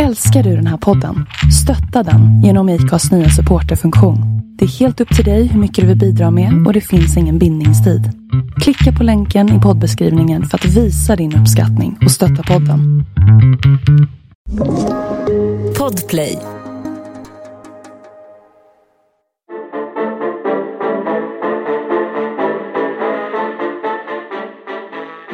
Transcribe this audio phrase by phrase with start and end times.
[0.00, 1.26] Älskar du den här podden?
[1.62, 4.18] Stötta den genom IKAs nya supporterfunktion.
[4.58, 7.16] Det är helt upp till dig hur mycket du vill bidra med och det finns
[7.16, 8.02] ingen bindningstid.
[8.60, 13.04] Klicka på länken i poddbeskrivningen för att visa din uppskattning och stötta podden.
[15.78, 16.38] Podplay.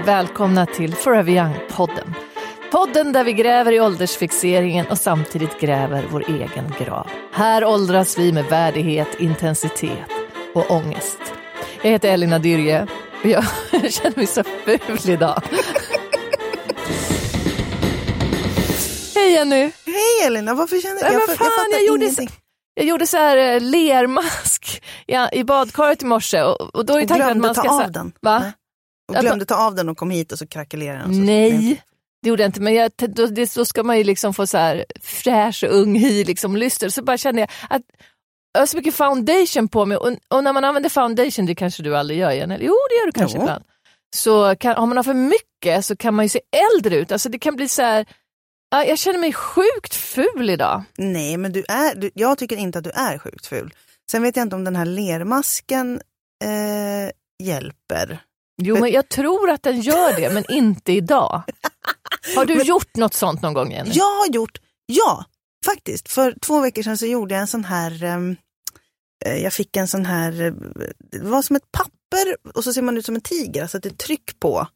[0.06, 2.25] Välkomna till Forever Young-podden.
[2.70, 7.06] Podden där vi gräver i åldersfixeringen och samtidigt gräver vår egen grav.
[7.32, 9.98] Här åldras vi med värdighet, intensitet
[10.54, 11.18] och ångest.
[11.82, 12.86] Jag heter Elina Dyrje
[13.24, 13.44] och jag
[13.92, 15.42] känner mig så ful idag.
[19.14, 19.72] Hej Jenny!
[19.86, 22.30] Hej Elina, varför känner Nej, jag, jag, fattar jag gjorde ingenting.
[22.74, 27.02] Jag gjorde så här eh, lermask ja, i badkaret i morse och, och då är
[27.02, 27.70] Och tanken att glömde man ta ska...
[27.70, 28.12] så här- av den.
[28.20, 28.38] Va?
[28.38, 28.52] Nej.
[29.08, 31.08] Och glömde ta av den och kom hit och så krackelerade den.
[31.10, 31.82] och Så Nej,
[32.22, 32.60] det gjorde jag inte.
[32.60, 35.96] Men jag, då, det, då ska man ju liksom få så här fräsch och ung
[35.96, 36.88] hy, liksom lyster.
[36.88, 37.82] Så bara kände jag att
[38.52, 41.82] jag har så mycket foundation på mig och, och när man använder foundation, det kanske
[41.82, 43.42] du aldrig gör igen, eller jo det gör du kanske Jo.
[43.42, 43.64] ibland.
[44.16, 46.40] Så kan, om man har för mycket så kan man ju se
[46.74, 47.12] äldre ut.
[47.12, 48.06] Alltså det kan bli så här,
[48.70, 50.82] ja, jag känner mig sjukt ful idag.
[50.98, 53.74] Nej, men du är, du, jag tycker inte att du är sjukt ful.
[54.10, 56.00] Sen vet jag inte om den här lermasken
[56.44, 58.18] eh, hjälper.
[58.62, 61.42] Jo men jag tror att den gör det, men inte idag.
[62.36, 63.90] Har du Men- gjort något sånt någon gång Jenny?
[63.94, 65.24] Jag har gjort, ja,
[65.66, 66.08] faktiskt.
[66.08, 68.36] För två veckor sedan så gjorde jag en sån här, ehm,
[69.24, 70.52] eh, jag fick en sån här, eh,
[71.12, 73.82] det var som ett papper och så ser man ut som en tiger, alltså att
[73.82, 74.66] det är tryck på.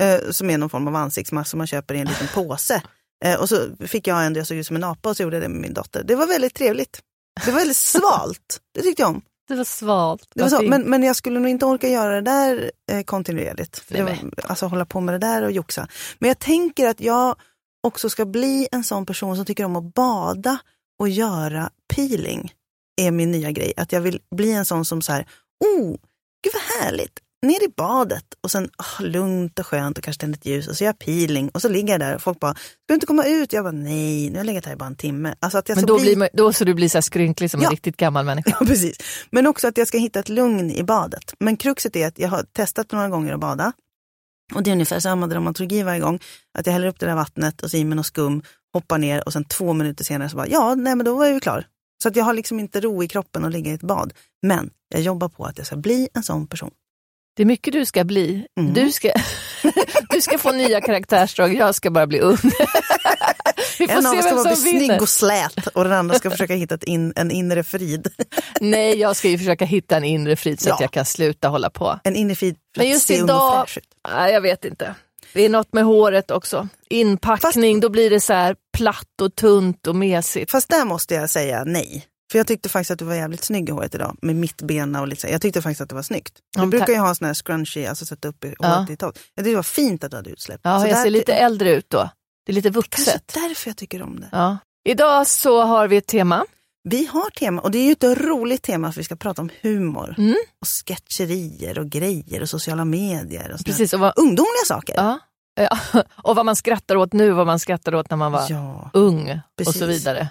[0.00, 2.82] eh, som är någon form av ansiktsmask som man köper i en liten påse.
[3.24, 5.22] Eh, och så fick jag en där jag såg ut som en apa och så
[5.22, 6.04] gjorde jag det med min dotter.
[6.04, 7.00] Det var väldigt trevligt.
[7.44, 9.22] Det var väldigt svalt, det tyckte jag om.
[9.48, 10.28] Det var svalt.
[10.34, 10.70] Det var så, fint.
[10.70, 13.78] men, men jag skulle nog inte orka göra det där eh, kontinuerligt.
[13.78, 15.88] För var, alltså hålla på med det där och joxa.
[16.18, 17.36] Men jag tänker att jag
[17.82, 20.58] också ska bli en sån person som tycker om att bada
[20.98, 22.52] och göra peeling.
[22.96, 23.72] är min nya grej.
[23.76, 25.26] Att jag vill bli en sån som så här,
[25.64, 25.96] oh,
[26.42, 27.20] gud vad härligt.
[27.42, 30.76] Ner i badet och sen oh, lugnt och skönt och kanske tänder ett ljus och
[30.76, 33.06] så gör jag peeling och så ligger jag där och folk bara, ska du inte
[33.06, 33.52] komma ut?
[33.52, 35.34] Jag bara, nej, nu har jag legat här i bara en timme.
[35.40, 36.16] Alltså att jag Men då, bli...
[36.16, 37.66] blir då så du blir så skrynklig som Ja.
[37.66, 38.50] en riktigt gammal människa.
[38.60, 38.96] Ja, precis.
[39.30, 41.34] Men också att jag ska hitta ett lugn i badet.
[41.40, 43.72] Men kruxet är att jag har testat några gånger att bada.
[44.54, 46.20] Och det är ungefär samma dramaturgi varje gång.
[46.58, 48.42] Att jag häller upp det där vattnet och så i med något skum,
[48.72, 51.34] hoppar ner och sen två minuter senare så bara, ja, nej men då var jag
[51.34, 51.66] ju klar.
[52.02, 54.12] Så att jag har liksom inte ro i kroppen att ligga i ett bad.
[54.42, 56.70] Men jag jobbar på att jag ska bli en sån person.
[57.36, 58.46] Det är mycket du ska bli.
[58.60, 58.72] Mm.
[58.74, 59.10] Du, ska,
[60.10, 62.36] du ska få nya karaktärsdrag, jag ska bara bli ung.
[63.78, 64.86] Vi får En av se oss ska bara bli vinner.
[64.86, 68.08] snygg och slät och den andra ska försöka hitta in, en inre frid.
[68.60, 70.84] Nej, jag ska ju försöka hitta en inre frid så att Ja.
[70.84, 71.98] jag kan sluta hålla på.
[72.04, 73.66] En inre frid för Men att just se ung och idag,
[74.10, 74.94] nej, jag vet inte.
[75.32, 76.68] Det är något med håret också.
[76.90, 80.50] Inpackning, då blir det så här platt och tunt och mesigt.
[80.50, 82.04] Fast där måste jag säga nej.
[82.32, 84.16] För jag tyckte faktiskt att du var jävligt snygg i håret idag.
[84.22, 85.28] Med mittbena och lite så.
[85.28, 86.38] Jag tyckte faktiskt att det var snyggt.
[86.56, 86.94] Ja, Du brukar tack.
[86.94, 88.86] ju ha sån här scrunchie, alltså sätta upp i håret Ja.
[88.90, 89.08] i tag.
[89.34, 90.60] Jag tyckte det var fint att du hade utsläpp.
[90.64, 92.10] Ja, Så jag ser lite äldre ut då.
[92.46, 93.30] Det är lite vuxet.
[93.34, 94.28] därför jag tycker om det.
[94.32, 94.58] Ja.
[94.88, 96.44] Idag så har vi ett tema.
[96.88, 99.50] Vi har tema, och det är ju ett roligt tema för vi ska prata om
[99.62, 100.14] humor.
[100.18, 100.34] Mm.
[100.60, 103.52] Och sketcherier och grejer och sociala medier.
[103.52, 104.94] Och Precis, och vad, Ungdomliga saker.
[104.96, 105.18] ja.
[105.60, 105.78] Ja.
[106.22, 108.90] och vad man skrattar åt nu, vad man skrattar åt när man var Ja.
[108.92, 109.78] ung och Precis.
[109.78, 110.28] så vidare.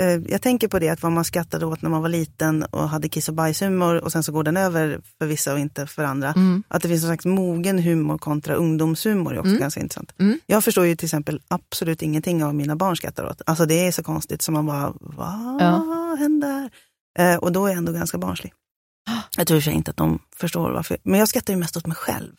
[0.00, 2.88] Eh, Jag tänker på det att vad man skrattade åt när man var liten och
[2.88, 6.04] hade kiss och bajshumor och sen så går den över för vissa och inte för
[6.04, 6.28] andra.
[6.32, 6.62] Mm.
[6.68, 9.60] Att det finns en slags mogen humor kontra ungdomshumor är också Mm.
[9.60, 10.14] ganska intressant.
[10.18, 10.38] Mm.
[10.46, 13.42] Jag förstår ju till exempel absolut ingenting av vad mina barn skrattar åt.
[13.46, 16.16] Alltså det är så konstigt som man bara, vad Ja.
[16.18, 16.70] händer?
[17.18, 18.52] Eh, och då är jag ändå ganska barnslig.
[19.36, 20.96] Jag tror sig inte att de förstår varför.
[21.02, 22.32] Men jag skrattar ju mest åt mig själv.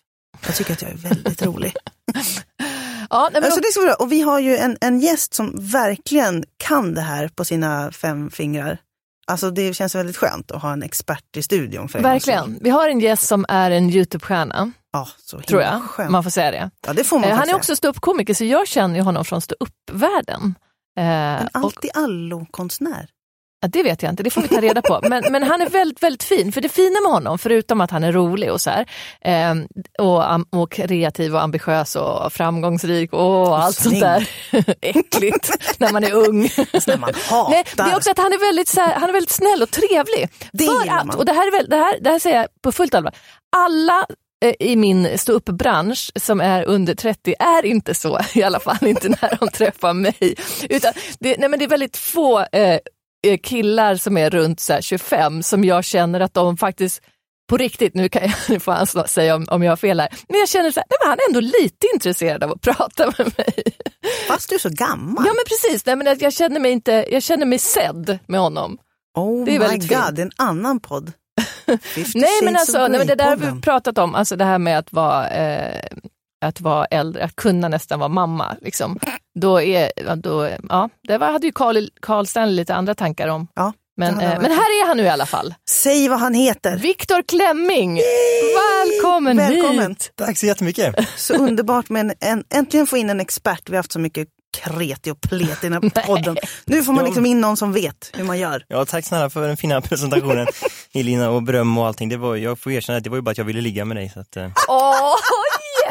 [0.46, 1.74] Jag tycker att jag är väldigt rolig.
[3.14, 3.94] Ja, men Alltså det är så bra.
[4.00, 8.32] Och vi har ju en, en gäst som verkligen kan det här på sina fem
[8.32, 8.78] fingrar.
[9.28, 11.90] Alltså det känns väldigt skönt att ha en expert i studion.
[11.90, 12.00] För.
[12.00, 12.60] Verkligen.
[12.62, 15.82] Vi har en gäst som är en Youtube-stjärna, Ja, så tror jag.
[15.82, 16.12] Skönt.
[16.12, 16.70] Man får säga det.
[16.88, 19.42] ja, det får man Eh, han är också ståuppkomiker, så jag känner ju honom från
[19.42, 20.56] ståuppvärlden.
[20.98, 21.42] Eh.
[21.42, 23.08] En allt i allo-konstnär.
[23.64, 25.00] Ja, det vet jag inte, det får vi ta reda på.
[25.10, 26.52] Men, men han är väldigt, väldigt fin.
[26.52, 28.86] För det fina med honom, förutom att han är rolig och så här,
[29.22, 29.56] eh,
[30.00, 30.24] och,
[30.62, 34.30] och kreativ och ambitiös och framgångsrik och allt sånt där.
[34.82, 36.42] Äckligt när man är ung.
[36.88, 37.50] När man hatar.
[37.50, 39.72] Nej, det är också att han är väldigt, så här, han är väldigt snäll och
[39.72, 40.30] trevlig.
[40.52, 42.72] Det För att, och det här, är väl, det, här, det här säger jag på
[42.72, 43.14] fullt allvar,
[43.56, 44.06] alla
[44.46, 49.10] eh, i min ståuppbransch som är under 30 är inte så, i alla fall inte
[49.10, 50.36] när de träffar mig.
[50.70, 52.80] Utan det, nej men det är väldigt få eh,
[53.44, 57.02] killar som är runt så här 25 som jag känner att de faktiskt
[57.50, 60.00] på riktigt, nu, kan jag, nu får han slå- säga om, om jag har fel
[60.00, 62.62] här, men jag känner så här, nej, men han är ändå lite intresserad av att
[62.62, 63.64] prata med mig.
[64.28, 65.26] Fast du är så gammal.
[65.28, 68.40] Ja men precis, nej, men att jag, känner mig inte, jag känner mig sedd med
[68.40, 68.78] honom.
[69.18, 71.12] oh det är my god, det är en annan podd.
[72.16, 74.80] Nej men alltså, nej, men det där har vi pratat om, alltså det här med
[74.80, 75.88] att vara, eh,
[76.48, 78.56] att vara äldre, att kunna nästan vara mamma.
[78.62, 79.00] Liksom.
[79.40, 83.48] Då är, då, ja, det var, hade ju Carl, Carl Stanley lite andra tankar om.
[83.54, 85.54] Ja, Men, eh, men här är han nu i alla fall.
[85.70, 86.78] Säg vad han heter.
[86.78, 88.00] Viktor Klemming,
[88.56, 89.90] välkommen, Välkommen.
[89.92, 90.12] hit!
[90.16, 90.96] Tack så jättemycket.
[91.16, 93.70] Så underbart med en, en, äntligen få in en expert.
[93.70, 96.38] Vi har haft så mycket kreti och plet i den här podden.
[96.66, 98.66] Nu får man liksom in någon som vet hur man gör.
[98.68, 100.48] Ja, tack snälla för den fina presentationen
[100.94, 102.10] Elina och beröm och allting.
[102.10, 103.98] Det var, jag får erkänna att det var ju bara att jag ville ligga med
[103.98, 104.10] dig.
[104.14, 104.44] Så att, eh,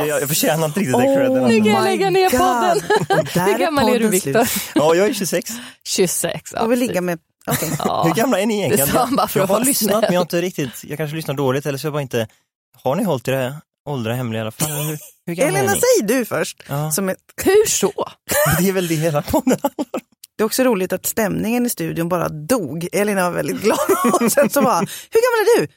[0.01, 1.45] Åh, jag, jag förtjänar inte riktigt den Oh credden.
[1.49, 2.41] nu kan jag lägga ner God.
[2.41, 3.47] podden.
[3.47, 4.49] Hur gammal är du podden Viktor?
[4.75, 5.51] Ja, jag är 26.
[5.85, 6.53] 26.
[6.53, 7.19] Och vill ligga med...
[7.79, 8.03] Ja.
[8.07, 8.87] Hur gamla är ni egentligen?
[8.87, 10.99] Det sa han bara för jag att har lyssnat men jag har inte riktigt, jag
[10.99, 12.29] kanske lyssnar dåligt eller så jag bara inte,
[12.83, 13.55] har ni hållit era
[13.89, 14.71] åldrar hemliga i alla fall?
[14.71, 15.81] Eller Hur, hur gamla är Elena, ni?
[15.81, 16.63] säg du först.
[16.69, 16.93] Ja.
[16.93, 17.93] Som ett, Hur så?
[18.59, 19.59] Det är väl det hela podden
[20.39, 22.89] det är också roligt att stämningen i studion bara dog.
[22.93, 23.79] Elina var väldigt glad.
[24.21, 25.69] Och sen så bara, hur gammal är du?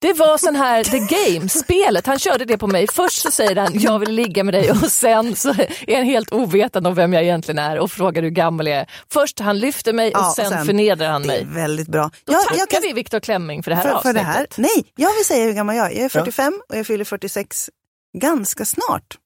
[0.00, 2.86] Det var sån här The Game-spelet, han körde det på mig.
[2.92, 5.48] Först så säger han jag vill ligga med dig och sen så
[5.86, 8.90] är han helt ovetande om vem jag egentligen är och frågar hur gammal jag är.
[9.12, 11.54] Först han lyfter mig och Ja, och sen, sen- förnedrar han Det är mig.
[11.54, 12.10] väldigt bra.
[12.24, 14.22] Då Jag- tackar jag kan- vi Viktor Klemming för det här för, för avsnittet.
[14.22, 14.46] det här.
[14.56, 15.96] Nej, jag vill säga hur gammal jag är.
[15.96, 17.70] Jag är 45 och jag fyller 46
[18.18, 19.18] ganska snart.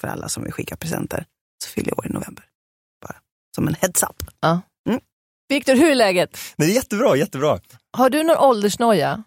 [0.00, 1.24] För alla som vill skicka presenter
[1.64, 2.44] så fyller jag år i november.
[3.02, 3.16] Bara
[3.54, 4.22] som en heads up.
[5.48, 6.38] Viktor, hur är läget?
[6.56, 7.58] Det är jättebra, jättebra.
[7.96, 9.24] Har du någon åldersnoja?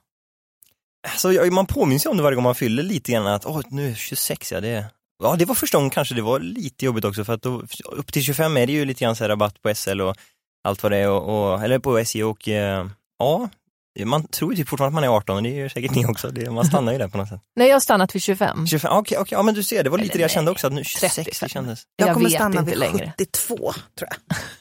[1.07, 3.85] Alltså, man påminns ju om det varje gång man fyller lite grann att åh, nu
[3.85, 4.85] är jag 26, ja det
[5.23, 8.13] Ja, det var första gången kanske det var lite jobbigt också för att då, upp
[8.13, 10.17] till 25 är det ju lite grann så här rabatt på SL och
[10.63, 12.87] allt vad det är och, och eller på SJ och eh,
[13.19, 13.49] ja,
[14.05, 16.05] man tror ju typ fortfarande att man är 18 och det är ju säkert ni
[16.05, 17.39] också, det, man stannar ju där på något sätt.
[17.55, 18.67] Nej, jag har stannat vid 25.
[18.67, 20.53] 25, okej, okej, ja men du ser, det var lite Eller det jag kände nej,
[20.53, 21.49] också, att nu 26 det 35.
[21.49, 21.79] kändes.
[21.95, 23.13] Jag, Jag kommer stanna vid längre.
[23.17, 23.55] 72
[23.97, 24.09] tror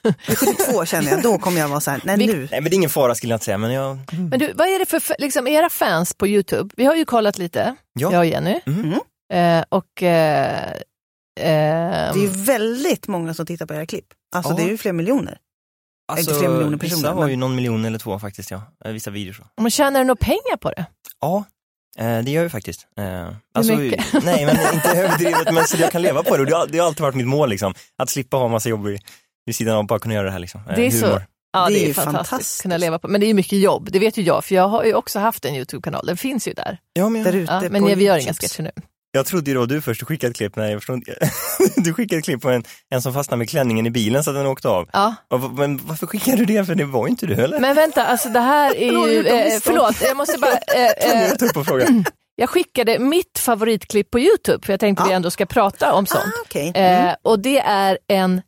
[0.02, 0.14] jag.
[0.28, 2.48] Vid 72 känner jag, då kommer jag vara så här, nej Vi- nu.
[2.50, 3.98] Nej men det är ingen fara skulle jag inte säga, men jag,
[4.30, 6.74] Men du, vad är det för liksom, era fans på Youtube?
[6.76, 8.12] Vi har ju kollat lite, Ja.
[8.12, 8.60] jag och Jenny.
[8.66, 8.92] Mm.
[9.32, 10.72] Eh, och eh,
[11.36, 14.04] Det är ju ehm, väldigt många som tittar på era klipp.
[14.36, 14.56] Alltså Ja.
[14.56, 15.38] det är ju flera miljoner.
[16.08, 18.62] Alltså, Inte flera miljoner personer, vissa har men- ju någon miljon eller två faktiskt ja,
[18.84, 19.36] Eh, vissa videos.
[19.36, 19.42] så.
[19.62, 20.86] man tjänar du några pengar på det?
[21.20, 21.44] Ja,
[21.98, 22.86] eh, det gör jag faktiskt.
[22.98, 24.04] Eh, alltså, mycket?
[24.24, 26.40] Nej, men inte överdrivet, men så jag kan leva på det.
[26.42, 27.74] Och det har, det har alltid varit mitt mål, liksom.
[27.98, 28.84] att slippa ha massa jobb
[29.46, 30.38] vid, sidan av, bara kunna göra det här.
[30.38, 30.60] Liksom.
[30.76, 31.26] Det är så- humor.
[31.52, 32.28] Ja, Det det, är är fantastiskt.
[32.30, 32.62] fantastiskt.
[32.62, 33.08] Kunna leva på.
[33.08, 35.18] Men det är ju mycket jobb, det vet ju jag, för jag har ju också
[35.18, 36.78] haft en Youtube-kanal, den finns ju där.
[36.92, 38.70] Ja, men Där ute Ja, men vi gör inga sketcher nu.
[39.16, 41.16] Jag trodde ju då du först skickade ett klipp, nej jag förstod inte.
[41.76, 44.36] Du skickade ett klipp på en, en som fastnade med klänningen i bilen så att
[44.36, 44.88] den åkte av.
[44.92, 45.14] Ja.
[45.56, 46.64] Men varför skickade du det?
[46.64, 47.60] För det var ju inte du eller?
[47.60, 51.30] Men vänta, alltså det här är Förlåt, ju, eh, förlåt, jag måste bara, eh, eh,
[51.30, 51.86] du ta upp och fråga?
[52.36, 55.08] jag skickade mitt favoritklipp på Youtube, för jag tänkte Ja.
[55.08, 56.34] vi ändå ska prata om Ah, sånt.
[56.44, 56.72] okej.
[56.74, 57.06] Mm.
[57.08, 58.42] Eh, och det är en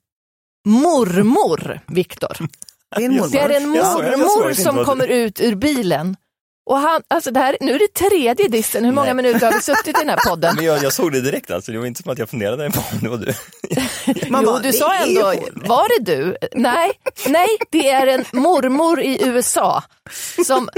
[0.66, 2.36] mormor, Viktor.
[2.96, 3.28] Det är en mormor.
[3.30, 6.16] Det är en mormor inte som kommer ut ur bilen.
[6.68, 9.14] Och han, alltså det här, nu är det tredje dissen, hur många Nej.
[9.14, 10.54] minuter har vi suttit i den här podden?
[10.56, 12.80] Men jag, jag såg det direkt alltså, det var inte som att jag funderade på
[12.92, 13.34] om det var du.
[14.30, 16.36] Man jo, du sa ändå, var det du?
[16.54, 16.90] Nej,
[17.26, 19.82] nej, det är en mormor i USA
[20.46, 20.68] som,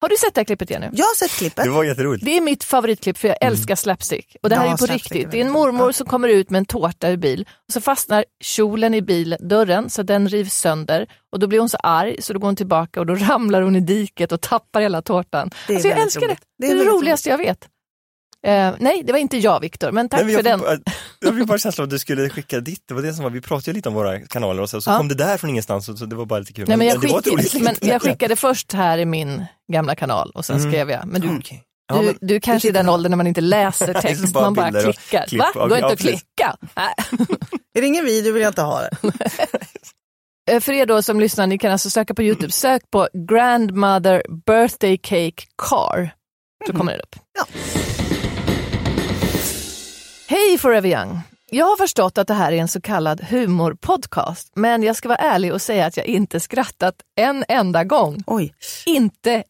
[0.00, 0.86] har du sett det här klippet Jenny?
[0.92, 1.64] Jag har sett klippet.
[1.64, 2.24] Det var jätteroligt.
[2.24, 4.36] Det är mitt favoritklipp för jag älskar slapstick.
[4.42, 5.30] Och det här Ja, är på riktigt.
[5.30, 5.92] Det är en mormor Ja.
[5.92, 9.90] som kommer ut med en tårta ur bil och så fastnar kjolen i bilen, dörren
[9.90, 13.00] så den rivs sönder och då blir hon så arg så då går hon tillbaka
[13.00, 15.50] och då ramlar hon i diket och tappar hela tårtan.
[15.66, 16.38] Det är Alltså jag älskar roligt.
[16.38, 16.44] det.
[16.58, 17.68] Det Det är det väldigt roligaste jag vet.
[18.46, 20.60] Eh, nej, det var inte jag Viktor, men tack Nej, men för jag, den.
[20.60, 23.30] bara, jag fick bara känslan att du skulle skicka ditt, det var det som var,
[23.30, 24.96] vi pratade ju lite om våra kanaler och så, så Ja.
[24.98, 26.64] kom det där från ingenstans så, så det var bara lite kul.
[26.68, 29.44] Nej, men jag, det var ett roligt skickade, men jag skickade först här i min
[29.72, 30.70] gamla kanal och sen Mm.
[30.70, 31.06] skrev jag.
[31.06, 31.62] Men du, Okej.
[31.92, 34.44] Ja, du, men- du kanske är i den åldern när man inte läser text, Bara
[34.44, 35.26] man bara och klickar.
[35.26, 35.40] klipp.
[35.40, 35.50] Va?
[35.54, 36.10] Går inte ja, att precis.
[36.10, 36.56] klicka?
[37.74, 38.90] Är det ingen video vill jag inte ha det.
[40.50, 44.22] Eh, För er då som lyssnar, ni kan alltså söka på Youtube, sök på Grandmother
[44.46, 46.10] Birthday Cake Car.
[46.66, 47.16] Så kommer det upp.
[47.38, 47.44] Ja.
[50.30, 51.20] Hej Forever Young!
[51.50, 55.18] Jag har förstått att det här är en så kallad humorpodcast, men jag ska vara
[55.18, 58.22] ärlig och säga att jag inte skrattat en enda gång.
[58.26, 58.54] Oj.
[58.86, 59.44] Inte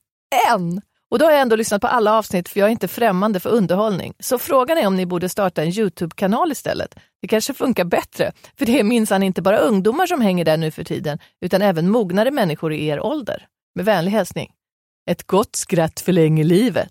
[0.50, 0.80] än!
[1.10, 3.50] Och då har jag ändå lyssnat på alla avsnitt för jag är inte främmande för
[3.50, 4.14] underhållning.
[4.18, 6.94] Så frågan är om ni borde starta en Youtube-kanal istället.
[7.22, 10.70] Det kanske funkar bättre, för det är minsann inte bara ungdomar som hänger där nu
[10.70, 13.46] för tiden, utan även mognare människor i er ålder.
[13.74, 14.50] Med vänlig hälsning.
[15.10, 16.90] Ett gott skratt förlänger livet.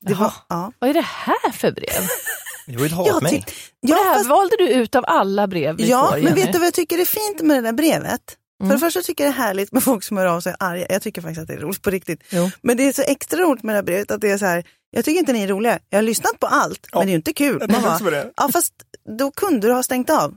[0.00, 0.72] Det var, ja.
[0.78, 1.86] vad är det här för brev?
[2.66, 3.36] Det var ett Jag hatmejl.
[3.36, 3.42] Och
[3.82, 6.40] det ja, här fast, valde du ut av alla brev vi ja får, men Jenny.
[6.40, 8.36] vet du vad jag tycker är fint med det där brevet?
[8.62, 10.86] För det första tycker jag det är härligt med folk som hör av sig arga.
[10.88, 12.22] Jag tycker faktiskt att det är roligt på riktigt.
[12.30, 12.50] Jo.
[12.62, 14.64] Men det är så extra roligt med det här brevet att det är så här,
[14.90, 15.78] jag tycker inte ni är roliga.
[15.88, 17.58] Jag har lyssnat på allt, men det är ju inte kul.
[17.68, 18.32] Man på det.
[18.36, 18.74] ja fast
[19.18, 20.34] då kunde du ha stängt av.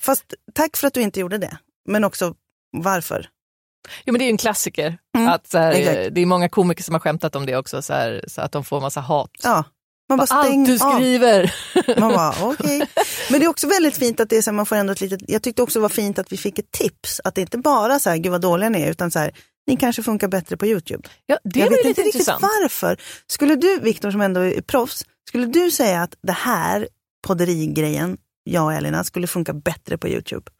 [0.00, 1.58] Fast tack för att du inte gjorde det.
[1.88, 2.34] Men också
[2.76, 3.28] varför?
[4.04, 4.98] Jo men det är ju en klassiker.
[5.16, 6.14] Mm, Att, här, exakt.
[6.14, 8.64] det är många komiker som har skämtat om det också, så, här, så att de
[8.64, 9.30] får massa hat.
[9.42, 9.64] Ja,
[10.08, 10.94] man bara Allt stäng du av.
[10.96, 11.54] skriver.
[12.00, 12.86] Man bara, okej.
[13.30, 15.00] Men det är också väldigt fint att det är så här, man får ändå ett
[15.00, 17.20] litet, jag tyckte också det var fint att vi fick ett tips.
[17.24, 19.30] Att det inte bara så här, gud vad dåliga ni är, utan så här,
[19.66, 21.08] ni kanske funkar bättre på YouTube.
[21.26, 22.42] Ja, det jag vet inte lite riktigt intressant.
[22.42, 22.96] varför.
[23.26, 26.88] Skulle du, Viktor som ändå är proffs, skulle du säga att det här
[27.26, 30.50] podderigrejen, jag och Elina, skulle funka bättre på YouTube?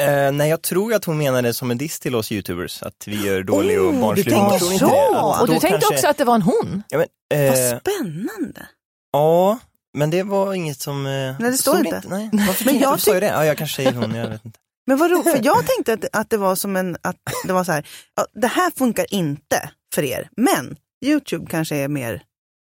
[0.00, 3.26] Eh, nej, jag tror att hon menade som en diss till oss youtubers, att vi
[3.26, 4.54] gör dålig och Oh, barnslig du humor.
[4.54, 5.14] Inte så?
[5.14, 6.82] Att Och du tänkte kanske- också att det var en hon?
[6.88, 8.66] Ja, men, eh, Vad spännande.
[9.12, 9.58] ja,
[9.98, 11.06] men det var inget som...
[11.06, 12.02] Eh, nej, det står inte.
[12.08, 13.26] Nej, varför Men jag ju det.
[13.26, 14.58] Ja, jag kanske säger hon, jag vet inte.
[14.86, 17.16] Men vad ro- för jag tänkte att, att det var som en, att
[17.46, 21.88] det var så här, ja, det här funkar inte för er, men YouTube kanske är
[21.88, 22.22] mer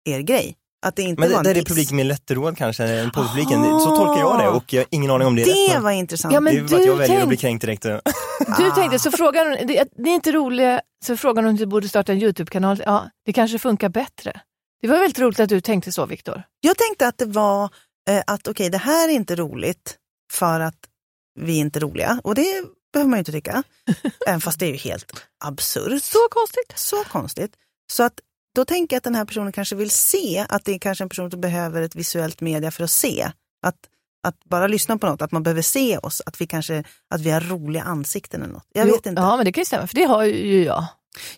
[0.10, 0.56] er grej.
[0.84, 3.64] Att det inte Men var det, en där är publiken med lätteråd kanske, en poddpubliken.
[3.80, 5.56] Så tolkar jag det och jag har ingen aning om det är rätt.
[5.68, 6.34] Det men var intressant.
[6.34, 7.84] Ja, men det är bara att du jag väljer att bli kränkt direkt.
[7.84, 8.02] Du
[8.48, 8.76] Ah.
[8.76, 12.22] tänkte, så frågan, det, det är inte roligt, så frågan om du borde starta en
[12.22, 14.42] YouTube-kanal, ja, det kanske funkar bättre.
[14.82, 16.44] Det var väldigt roligt att du tänkte så, Viktor.
[16.62, 17.70] Jag tänkte att det var
[18.10, 19.96] eh, att okej, det här är inte roligt
[20.34, 20.76] för att
[21.40, 22.22] vi är inte roliga.
[22.24, 22.64] Och det
[22.94, 23.64] behöver man ju inte tycka.
[24.28, 26.04] Även fast det är ju helt absurt.
[26.04, 26.74] Så konstigt.
[26.76, 27.54] Så konstigt.
[27.92, 28.14] Så att
[28.56, 31.10] då tänker jag att den här personen kanske vill se att det är kanske en
[31.10, 33.32] person som behöver ett visuellt media för att se.
[33.66, 33.76] Att,
[34.28, 37.30] att bara lyssna på något, att man behöver se oss, att vi kanske att vi
[37.32, 38.68] har roliga ansikten eller något.
[38.74, 39.22] Jag Jo, vet inte.
[39.22, 40.86] Ja, men det kan ju stämma, för det har ju jag.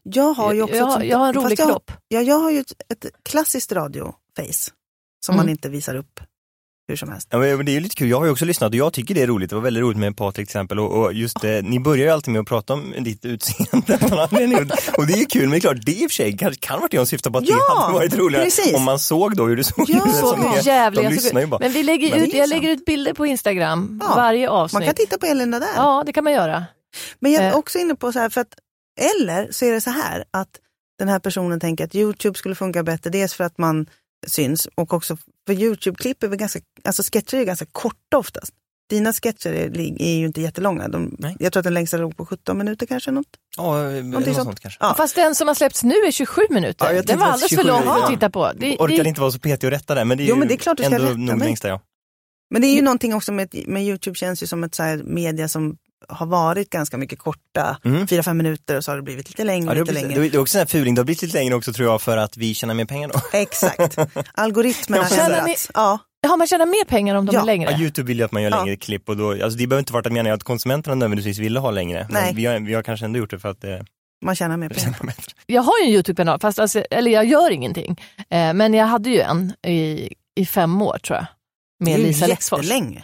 [0.03, 1.91] Jag har ju också jag, sånt- jag har en rolig jag, kropp.
[2.07, 4.71] Ja, jag har ju ett, ett klassiskt radioface
[5.25, 5.45] som Mm.
[5.45, 6.19] man inte visar upp
[6.87, 7.27] hur som helst.
[7.31, 9.15] Ja, men det är ju lite kul, jag har ju också lyssnat och jag tycker
[9.15, 9.49] det är roligt.
[9.49, 12.09] Det var väldigt roligt med Patrik till exempel och, och just det, ni börjar ju
[12.11, 14.57] alltid med att prata om ditt utseende på någon anledning.
[14.97, 16.59] och det är ju kul, men det är klart, det i och för sig kanske
[16.67, 18.73] kan vara det hon syftar på att Ja, det hade varit roligare precis.
[18.75, 20.15] om man såg då hur du såg Ja, ut.
[20.15, 20.63] så som det är.
[20.67, 21.09] jävliga.
[21.09, 21.59] De lyssnar ju bara.
[21.59, 22.61] Men vi lägger Men ut, jag sant.
[22.61, 24.73] lägger ut bilder på Instagram Ja, varje avsnitt.
[24.79, 25.67] Man kan titta på Elina där.
[25.75, 26.65] Ja, det kan man göra.
[27.19, 27.55] Men jag är Eh.
[27.57, 28.53] också inne på så här, för att,
[29.19, 30.49] eller så är det så här att
[30.99, 33.85] den här personen tänker att Youtube skulle funka bättre, dels för att man
[34.27, 35.17] syns och också
[35.47, 38.53] för Youtube-klipp är väl ganska, alltså sketcher är ganska korta oftast.
[38.89, 40.87] Dina sketcher är, är ju inte jättelånga.
[40.87, 41.35] De, Nej.
[41.39, 43.11] jag tror att den längsta låg på 17 minuter kanske.
[43.11, 43.27] Något.
[43.57, 44.35] Ja, något sånt.
[44.35, 44.77] sånt, kanske.
[44.81, 44.93] Ja.
[44.97, 46.85] Fast den som har släppts nu är 27 minuter.
[46.85, 48.51] Ja, jag den var alldeles för 27 lång att titta på.
[48.55, 50.39] Det, Orkade det, inte vara så petig och rätta där, men det är Jo, ju
[50.39, 51.81] men det är klart du ska ändå rätta nog längsta ja.
[52.49, 54.97] Men det är ju någonting också med, med Youtube känns ju som ett så här
[55.03, 55.77] media som
[56.09, 58.07] har varit ganska mycket korta, Mm.
[58.07, 60.17] fyra, fem minuter och så har det blivit lite längre, Ja, det, har lite blivit,
[60.17, 60.29] längre.
[60.29, 62.37] det är också en fuling, det har blivit lite längre också tror jag för att
[62.37, 63.19] vi tjänar mer pengar då.
[63.37, 63.97] Exakt.
[64.33, 65.71] Algoritmerna har känner ändrats.
[65.73, 65.99] Ja.
[66.21, 67.41] ja, man tjänar mer pengar om de Ja.
[67.41, 67.71] är längre.
[67.71, 68.59] Ja, Youtube vill ju att man gör Ja.
[68.63, 71.37] längre klipp och då, alltså det behöver inte vara att menar jag att konsumenterna nödvändigtvis
[71.39, 72.07] ville ha längre.
[72.09, 72.23] Nej.
[72.25, 73.85] Men vi har, vi har kanske ändå gjort det för att det
[74.25, 74.69] Man tjänar mer
[74.99, 75.13] pengar.
[75.45, 78.01] Jag har ju en YouTube-kanal, fast alltså, eller jag gör ingenting.
[78.29, 81.25] Eh, men jag hade ju en i, i fem år tror jag.
[81.79, 83.03] Med Det är ju Lisa jättelänge.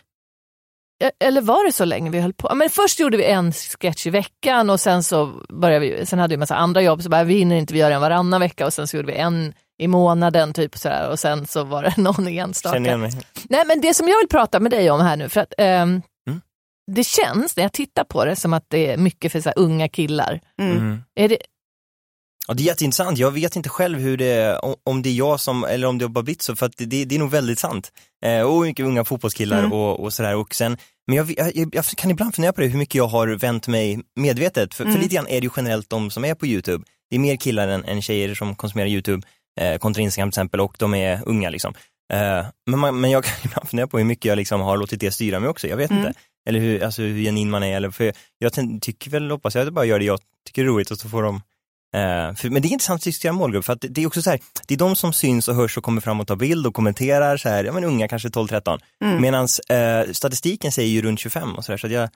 [1.02, 2.56] Eh, Eller var det så länge vi höll på?
[2.56, 6.32] Men först gjorde vi en sketch i veckan och sen så började vi, sen hade
[6.32, 8.66] vi en massa andra jobb så bara, vi hinner inte vi göra en varannan vecka
[8.66, 11.98] och sen så gjorde vi en i månaden typ sådär och sen så var det
[12.02, 12.74] någon enstaka.
[12.76, 13.12] Känner igen mig.
[13.50, 16.02] Nej men det som jag vill prata med dig om här nu, för att ehm,
[16.28, 16.42] Mm.
[16.92, 19.60] det känns när jag tittar på det som att det är mycket för så här,
[19.60, 20.40] unga killar.
[20.62, 20.78] Mm.
[20.78, 21.04] Mm.
[21.16, 21.38] Är det,
[22.52, 23.18] Ja, det är jätteintressant.
[23.18, 26.06] Jag vet inte själv hur det är, om- det är jag som, eller om det
[26.06, 27.92] har bara blivit så, för att det, det är nog väldigt sant.
[28.26, 29.72] Eh, och mycket unga fotbollskillar Mm.
[29.74, 30.36] och, och sådär.
[30.36, 30.78] Och sen,
[31.08, 34.00] men jag, jag, jag kan ibland fundera på det, hur mycket jag har vänt mig
[34.20, 34.74] medvetet.
[34.74, 34.96] För, Mm.
[34.96, 36.84] för lite grann är det ju generellt de som är på YouTube.
[37.10, 39.28] Det är mer killar än, än tjejer som konsumerar YouTube,
[39.62, 41.74] eh, kontra Instagram till exempel, och de är unga liksom.
[42.14, 45.00] Eh, men, man, men jag kan ibland fundera på hur mycket jag liksom har låtit
[45.00, 46.06] det styra mig också, jag vet Mm.
[46.08, 46.20] inte.
[46.50, 49.62] Eller hur, alltså, hur genuin man är, eller för jag tän- tycker väl, hoppas jag,
[49.62, 51.42] att jag bara gör det jag tycker är roligt och så får de
[51.96, 54.22] Eh, för, men det är intressant att diskutera målgrupp för att det, det är också
[54.22, 56.68] så här, det är de som syns och hörs och kommer fram och tar bild
[56.68, 58.80] och kommenterar så här, ja men unga kanske 12-13.
[59.04, 59.22] Mm.
[59.22, 62.10] Medan eh, statistiken säger ju runt 25 och så där, så att jag,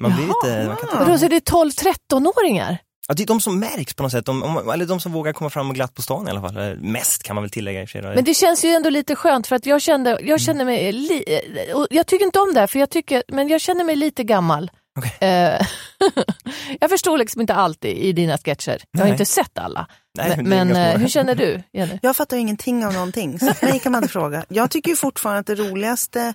[0.00, 0.34] man blir Jaha.
[0.58, 0.98] lite, man kan Ja.
[0.98, 2.78] vadå, så är det 12-13-åringar?
[3.08, 5.50] ja, det är de som märks på något sätt, de, eller de som vågar komma
[5.50, 6.76] fram och glatt på stan i alla fall.
[6.80, 8.08] Mest kan man väl tillägga då.
[8.08, 10.26] Men det känns ju ändå lite skönt för att jag kände, Mm.
[10.28, 11.24] jag kände mig, li,
[11.74, 14.24] och jag tycker inte om det här, för jag tycker, men jag känner mig lite
[14.24, 14.70] gammal.
[14.98, 15.28] Okej.
[15.28, 15.66] Eh,
[16.80, 18.82] jag förstår liksom inte allt i, i dina sketcher.
[18.90, 19.12] Jag har Nej.
[19.12, 19.86] inte sett alla.
[20.18, 21.98] Nej, men men eh, hur känner du, Jenny?
[22.02, 24.44] Jag fattar ingenting av någonting, så mig kan man inte fråga.
[24.48, 26.34] Jag tycker ju fortfarande att det roligaste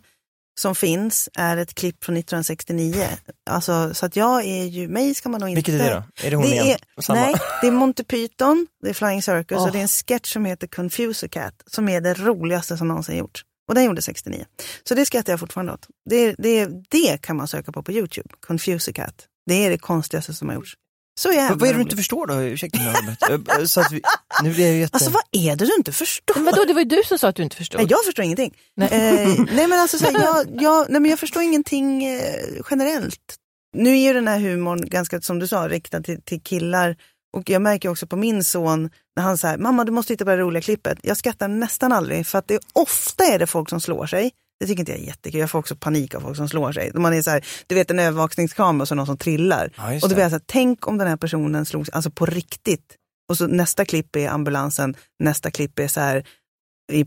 [0.59, 3.07] som finns är ett klipp från 1969.
[3.49, 5.71] Alltså, så att jag är ju, mig ska man nog inte...
[5.71, 6.27] Vilket är det då?
[6.27, 6.67] Är det hon Det igen?
[6.67, 9.65] är, nej, det är Monty Python, det är Flying Circus Åh.
[9.65, 13.17] och det är en sketch som heter Confuser Cat som är det roligaste som någonsin
[13.17, 13.43] gjorts.
[13.67, 14.45] Och den gjorde 69.
[14.83, 15.87] Så det skrattar jag fortfarande åt.
[16.09, 19.25] Det, det, det kan man söka på på Youtube, Confuser Cat.
[19.45, 20.75] Det är det konstigaste som har gjorts.
[21.19, 22.41] Så jävla Vad är det du inte förstår då?
[22.41, 23.49] Ursäkta mig Albert.
[23.59, 24.01] Eh, så att vi,
[24.43, 24.95] nu blir jag ju jätte...
[24.95, 26.35] Alltså vad är det du inte förstår?
[26.35, 27.81] Men vadå, det var ju du som sa att du inte förstod.
[27.81, 28.53] Nej, jag förstår ingenting.
[28.75, 28.89] Nej.
[28.91, 32.21] Eh, nej men alltså så här, jag, jag, nej, men jag förstår ingenting eh,
[32.69, 33.35] generellt.
[33.77, 36.97] Nu är ju den här humorn ganska, som du sa, riktad till, till killar.
[37.35, 40.31] Och jag märker också på min son, när han säger mamma du måste titta på
[40.31, 40.99] det roliga klippet.
[41.03, 44.31] Jag skrattar nästan aldrig, för att det ofta är det folk som slår sig.
[44.59, 45.39] Det tycker inte jag är jättekul.
[45.39, 46.91] Jag får också panik av folk som slår sig.
[46.93, 49.71] Man är så här, du vet en övervakningskamera och så någon som trillar.
[49.77, 52.11] Ja, och då blir jag så här, tänk om den här personen slog sig, alltså
[52.11, 52.95] på riktigt.
[53.29, 56.25] Och så nästa klipp är ambulansen, nästa klipp är så här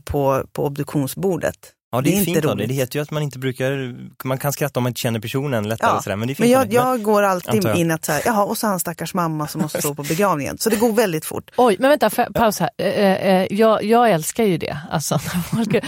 [0.05, 1.73] på, på obduktionsbordet.
[1.91, 2.53] Ja, det är, det är fint inte det.
[2.55, 2.69] roligt.
[2.69, 5.69] Det heter ju att man inte brukar, man kan skratta om man inte känner personen
[5.69, 7.77] lättare Ja, sådär, men det är fint Men jag, jag går alltid jag.
[7.77, 10.59] in att så här, jaha, och så han stackars mamma som måste stå på begravningen.
[10.59, 11.51] Så det går väldigt fort.
[11.57, 12.71] Oj, men vänta, för, paus här.
[12.79, 14.79] Eh, eh, jag, jag älskar ju det.
[14.91, 15.15] Alltså,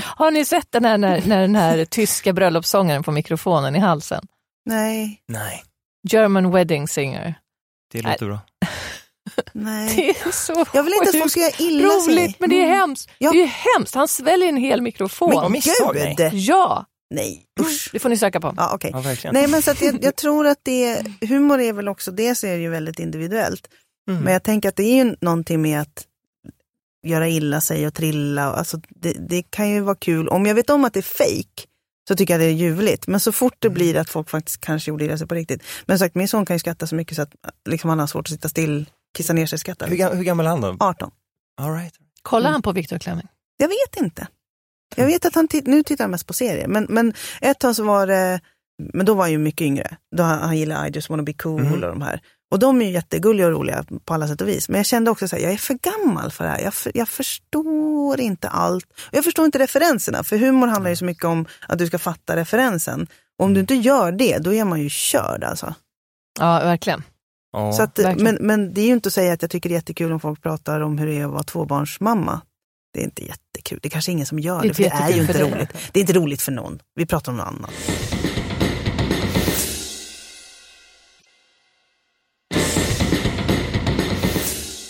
[0.04, 4.24] har ni sett den här, när, när den här tyska bröllopssångaren får mikrofonen i halsen?
[4.66, 5.62] Nej, Nej,
[6.08, 7.34] German wedding singer.
[7.92, 8.38] det låter bra.
[9.52, 9.96] Nej.
[9.96, 12.18] Det är så Jag vill inte att folk ska göra illa roligt, sig.
[12.18, 12.32] Mm.
[12.38, 13.10] men det är hemskt.
[13.18, 13.32] Ja.
[13.32, 13.94] Det är hemskt.
[13.94, 15.52] Han sväljer en hel mikrofon.
[15.52, 15.60] Men.
[15.60, 16.32] Gud!
[16.32, 17.88] Ja, Nej, usch.
[17.92, 18.54] det får ni söka på.
[18.56, 18.90] Ja, okej.
[19.22, 19.32] Ja.
[19.32, 22.46] Nej, men så att jag, jag tror att det, humor är väl också, det så
[22.46, 23.68] är det ju väldigt individuellt.
[24.10, 24.22] Mm.
[24.22, 26.06] Men jag tänker att det är ju någonting med att
[27.06, 28.50] göra illa sig och trilla.
[28.50, 30.28] och Alltså, det, det kan ju vara kul.
[30.28, 31.66] Om jag vet om att det är fejk
[32.08, 33.06] så tycker jag det är ljuvligt.
[33.06, 35.62] Men så fort det blir att folk faktiskt kanske gjorde illa sig på riktigt.
[35.86, 37.32] Men sagt, min son kan ju skratta så mycket så att
[37.68, 39.86] liksom, han har svårt att sitta still, kissa ner sig och skratta.
[39.86, 40.76] hur, gam- hur gammal är han då?
[40.80, 41.10] 18.
[41.60, 41.94] All right.
[42.22, 43.26] Kollar han på Victor Klemming?
[43.56, 44.26] Jag vet inte.
[44.96, 46.68] Jag vet att han nu tittar han mest på serier.
[46.68, 48.40] Men, men ett tag så var det,
[48.92, 49.96] men då var han ju mycket yngre.
[50.16, 51.72] Då han, han gillar I just wanna be cool Mhm.
[51.72, 52.20] och de här.
[52.52, 54.68] Och de är ju jättegulliga och roliga på alla sätt och vis.
[54.68, 56.60] Men jag kände också så här, jag är för gammal för det här.
[56.60, 58.84] Jag, för, jag förstår inte allt.
[58.90, 60.24] Och jag förstår inte referenserna.
[60.24, 63.06] För humor handlar ju så mycket om att du ska fatta referensen.
[63.38, 65.74] Och om du inte gör det, då är man ju körd alltså.
[66.40, 67.02] Ja, verkligen.
[67.52, 67.72] Ja.
[67.72, 69.76] Så att, men, men det är ju inte att säga att jag tycker det är
[69.76, 72.40] jättekul om folk pratar om hur det är att vara tvåbarnsmamma.
[72.94, 73.78] Det är inte jättekul.
[73.82, 75.68] Det är kanske ingen som gör Det är det, för det är ju inte roligt.
[75.92, 76.78] Det är inte roligt för någon.
[76.94, 77.70] Vi pratar om något annat.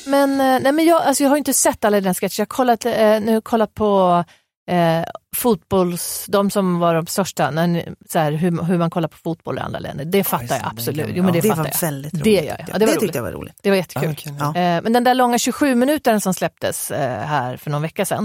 [0.07, 2.41] Men, eh, nej, men jag, alltså, jag har inte sett alla dina sketcher.
[2.41, 4.25] Jag har kollat, eh, nu kollat på
[4.71, 5.05] eh,
[5.37, 9.59] fotbolls, de som var de största, när, så här, hur, hur man kollar på fotboll
[9.59, 10.05] i andra länder.
[10.05, 11.07] Det fattar jag absolut.
[11.15, 11.81] Jo, men det, Det fattar var jag.
[11.89, 12.25] väldigt roligt.
[12.25, 12.57] Det jag.
[12.61, 13.01] Ja, det var det roligt.
[13.01, 13.55] tyckte jag var roligt.
[13.63, 14.15] Det var jättekul.
[14.39, 14.47] Ja.
[14.49, 18.25] Eh, men den där långa 27 minuten som släpptes eh, här för någon vecka sedan,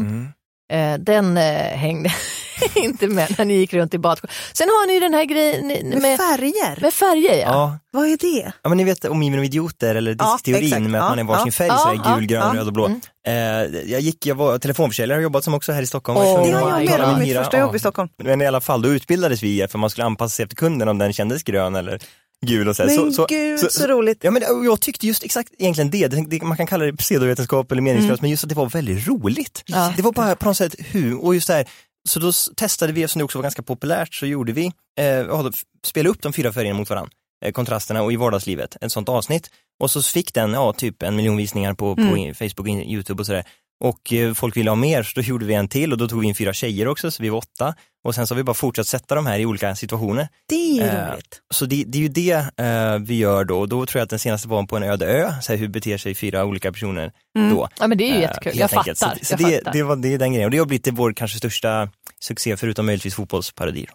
[0.70, 0.94] Mm.
[0.94, 2.10] eh, den eh, hängde
[2.76, 4.30] inte med när ni gick runt i badskor.
[4.54, 6.82] Sen har ni ju den här grejen Med, med, färger?
[6.82, 7.38] med färger.
[7.42, 7.48] Ja.
[7.48, 7.78] Ja.
[7.92, 8.52] Vad är det?
[8.62, 10.82] ja, men ni vet omgivna av idioter eller Ja, diskteorin exakt.
[10.82, 11.52] med att Ja, man är varsin ja.
[11.52, 12.60] färg, Ja, så här, ja, gul, grön, ja.
[12.60, 12.86] röd och blå.
[12.86, 13.02] Mm.
[13.28, 16.20] Eh, jag gick, jag var telefonförsäljare och jobbat som också här i Stockholm.
[16.20, 17.76] Var Det har att jag med om mitt första jobb Ja.
[17.76, 18.10] i Stockholm.
[18.24, 20.98] Men i alla fall, då utbildades vi för man skulle anpassa sig efter kunden om
[20.98, 22.00] den kändes grön eller
[22.46, 22.86] gul och så.
[22.86, 24.18] Men så, gud, så, så, roligt.
[24.24, 26.08] Ja, men jag tyckte just exakt egentligen det.
[26.08, 29.08] det, det man kan kalla det pseudovetenskap eller meningslöst, men just att det var väldigt
[29.08, 29.64] roligt.
[29.66, 29.94] Ja.
[29.96, 31.66] Det var bara på något sätt hur, och just det här,
[32.10, 34.66] så då testade vi, eftersom det också var ganska populärt, så gjorde vi,
[35.00, 37.12] eh, ja, då f- spela upp de fyra färgerna mot varandra,
[37.46, 39.50] eh, kontrasterna och i vardagslivet, ett sånt avsnitt.
[39.80, 42.36] Och så fick den, ja, typ en miljon visningar på, på Mm.
[42.36, 43.44] Facebook, in, Youtube och sådär.
[43.84, 46.22] Och eh, folk ville ha mer, så då gjorde vi en till och då tog
[46.22, 47.76] vi in fyra tjejer också, så vi var åtta.
[48.04, 50.28] Och sen så har vi bara fortsatt sätta de här i olika situationer.
[50.50, 51.42] Det är ju Eh, roligt.
[51.54, 52.32] Så det, det är ju det
[52.66, 53.60] eh, vi gör då.
[53.60, 55.68] Och då tror jag att den senaste var på en öde ö, så här, hur
[55.68, 57.56] beter sig fyra olika personer Mm.
[57.56, 57.70] då.
[57.80, 58.58] Ja, men det är ju Eh, jättekul.
[58.58, 58.94] Jag fattar.
[58.94, 59.72] Så, så jag det, fattar.
[59.74, 60.46] det, var, det är den grejen.
[60.46, 63.86] Och det har blivit vår kanske största succé, förutom möjligtvis fotbollsparodi.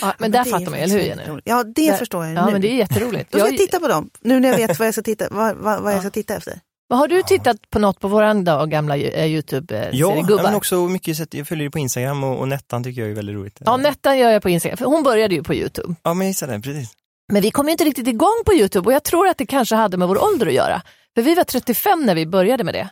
[0.00, 1.40] ja, men där det är fattar man ju, eller hur Jenny?
[1.44, 2.52] Ja, det Där- förstår jag Ja, nu.
[2.52, 3.30] men det är jätteroligt.
[3.32, 5.26] Då ska jag Jag- titta på dem, nu när jag vet vad jag ska titta,
[5.30, 6.00] vad, vad, vad jag Ja.
[6.02, 6.58] ska titta efter.
[6.88, 10.88] Men har du tittat på något på våran då, gamla eh, Youtube-serie Ja, men också
[10.88, 13.58] mycket sätt, jag följer det på Instagram och, och Nettan tycker jag är väldigt roligt.
[13.64, 15.94] Ja, Nettan gör jag på Instagram, för hon började ju på Youtube.
[16.02, 16.92] Ja, men gissa det, precis.
[17.32, 19.74] Men vi kom ju inte riktigt igång på Youtube och jag tror att det kanske
[19.74, 20.82] hade med vår ålder att göra.
[21.14, 22.88] För vi var 35 när vi började med det.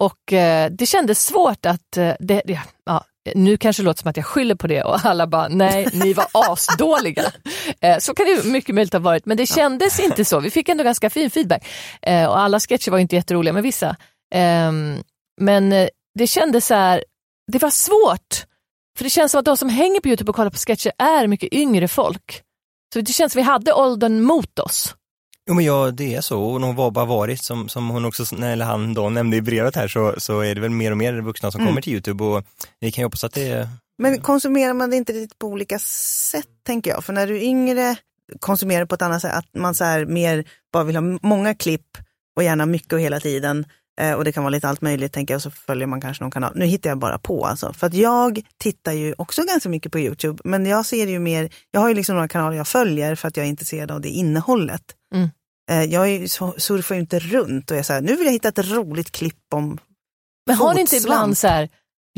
[0.00, 4.10] Och eh, det kändes svårt att, eh, det, det, ja, nu kanske det låter som
[4.10, 7.32] att jag skyller på det och alla bara, nej, ni var asdåliga.
[7.80, 10.40] Eh, så kan det mycket möjligt ha varit, men det kändes inte så.
[10.40, 11.66] Vi fick ändå ganska fin feedback.
[12.02, 13.96] Eh, och alla sketcher var inte jätteroliga, men vissa.
[14.34, 15.02] Ehm,
[15.40, 17.04] men eh, det kändes så här,
[17.52, 18.44] det var svårt.
[18.98, 21.26] För det känns som att de som hänger på Youtube och kollar på sketcher är
[21.26, 22.42] mycket yngre folk.
[22.92, 24.94] Så det känns som att vi hade åldern mot oss.
[25.48, 26.42] Jo men ja, det är så.
[26.42, 29.76] Och de var bara varit, som, som hon också, eller han då nämnde i brevet
[29.76, 31.70] här, så, så är det väl mer och mer vuxna som Mm.
[31.70, 32.44] kommer till Youtube och
[32.80, 35.78] vi kan ju hoppas att det är Men konsumerar man det inte riktigt på olika
[35.78, 37.04] sätt, tänker jag?
[37.04, 37.96] För när du är yngre
[38.40, 41.86] konsumerar på ett annat sätt, att man så här mer bara vill ha många klipp
[42.36, 43.64] och gärna mycket och hela tiden.
[44.00, 46.24] Eh, och det kan vara lite allt möjligt, tänker jag, och så följer man kanske
[46.24, 46.52] någon kanal.
[46.54, 47.72] Nu hittar jag bara på alltså.
[47.72, 51.50] För att jag tittar ju också ganska mycket på YouTube, men jag ser ju mer,
[51.70, 54.08] jag har ju liksom några kanaler jag följer för att jag är intresserad av det
[54.08, 54.82] innehållet.
[55.14, 55.28] Mm.
[55.70, 58.26] Eh, jag är, ju så- surfar ju inte runt och är så här, nu vill
[58.26, 59.78] jag hitta ett roligt klipp om
[60.46, 61.68] Men har ni inte ibland så här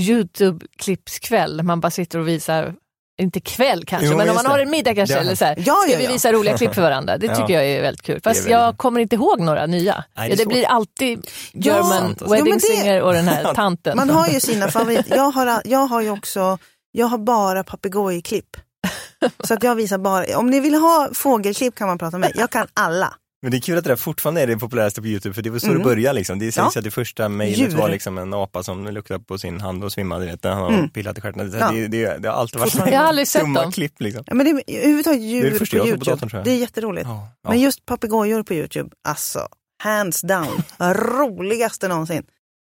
[0.01, 2.75] Youtube-klippskväll, man bara sitter och visar
[3.21, 4.63] inte kväll kanske, Jo, men om man har det.
[4.65, 6.13] en middag kanske, eller så här, Ja, ska ja, vi ja.
[6.13, 7.19] visa roliga klipp för varandra.
[7.19, 7.37] Det Ja.
[7.37, 8.21] tycker jag är väldigt kul.
[8.25, 10.05] Fast väldigt- jag kommer inte ihåg några nya.
[10.17, 12.29] Nej, det ja, det blir alltid Ja, German alltså.
[12.29, 13.97] Wedding det- Singer och den här tanten.
[13.97, 15.17] Man har ju sina favoriter.
[15.17, 16.59] Jag har, jag har ju också,
[16.93, 18.57] jag har bara papegojklipp.
[19.45, 22.33] Så att jag visar bara, om ni vill ha fågelklipp kan man prata med mig.
[22.37, 23.15] Jag kan alla.
[23.43, 25.51] Men det är kul att det där fortfarande är det populäraste på Youtube, för det
[25.51, 25.79] var så Mm.
[25.79, 26.39] det började liksom.
[26.39, 26.79] Det sägs Ja.
[26.81, 27.77] att det första mejlet Djur.
[27.79, 30.71] var liksom en apa som luktade på sin hand och svimmade, vet, när han har
[30.71, 30.89] Mm.
[30.91, 31.51] pillat i stjärten.
[31.51, 31.71] Det, Ja.
[31.71, 32.75] det, det, det har alltid varit.
[32.75, 33.73] Jag har aldrig sett dumma dem.
[33.73, 34.25] klipp liksom.
[34.27, 36.11] Ja, men det är överhuvudtaget djur Det är det första på såg på Youtube.
[36.11, 36.45] datorn, tror jag.
[36.45, 37.07] det är jätteroligt.
[37.09, 37.51] Ja, ja.
[37.51, 39.49] Men just papegojor på Youtube, alltså
[39.83, 42.23] hands down, roligaste någonsin.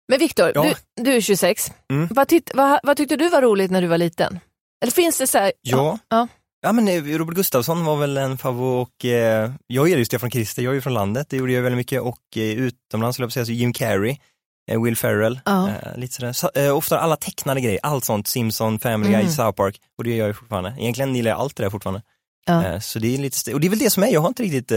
[0.07, 0.63] Men Viktor, Ja.
[0.95, 1.71] du, du är 26.
[1.91, 2.07] Mm.
[2.11, 4.39] Vad, titt, vad, vad tyckte du var roligt när du var liten?
[4.81, 5.99] Eller finns det så här, Ja.
[6.09, 6.27] Ja.
[6.61, 10.29] Ja men eh, Robert Gustafsson var väl en favorit och eh, jag gillar ju Stefan
[10.29, 13.25] Krister, jag är ju från landet, det gjorde jag väldigt mycket och eh, utomlands skulle
[13.25, 14.17] jag säga så Jim Carrey,
[14.71, 15.69] eh, Will Ferrell, Ja.
[15.69, 16.33] eh, lite sådär.
[16.33, 19.31] Så, eh, ofta alla tecknade grejer, allt sånt, Simpson, Family Guy, Mm.
[19.31, 20.75] South Park och det gör jag ju fortfarande.
[20.79, 22.01] Egentligen gillar jag allt det där fortfarande.
[22.45, 22.81] Ja.
[22.81, 24.71] Så det är lite, och det är väl det som är, jag har inte riktigt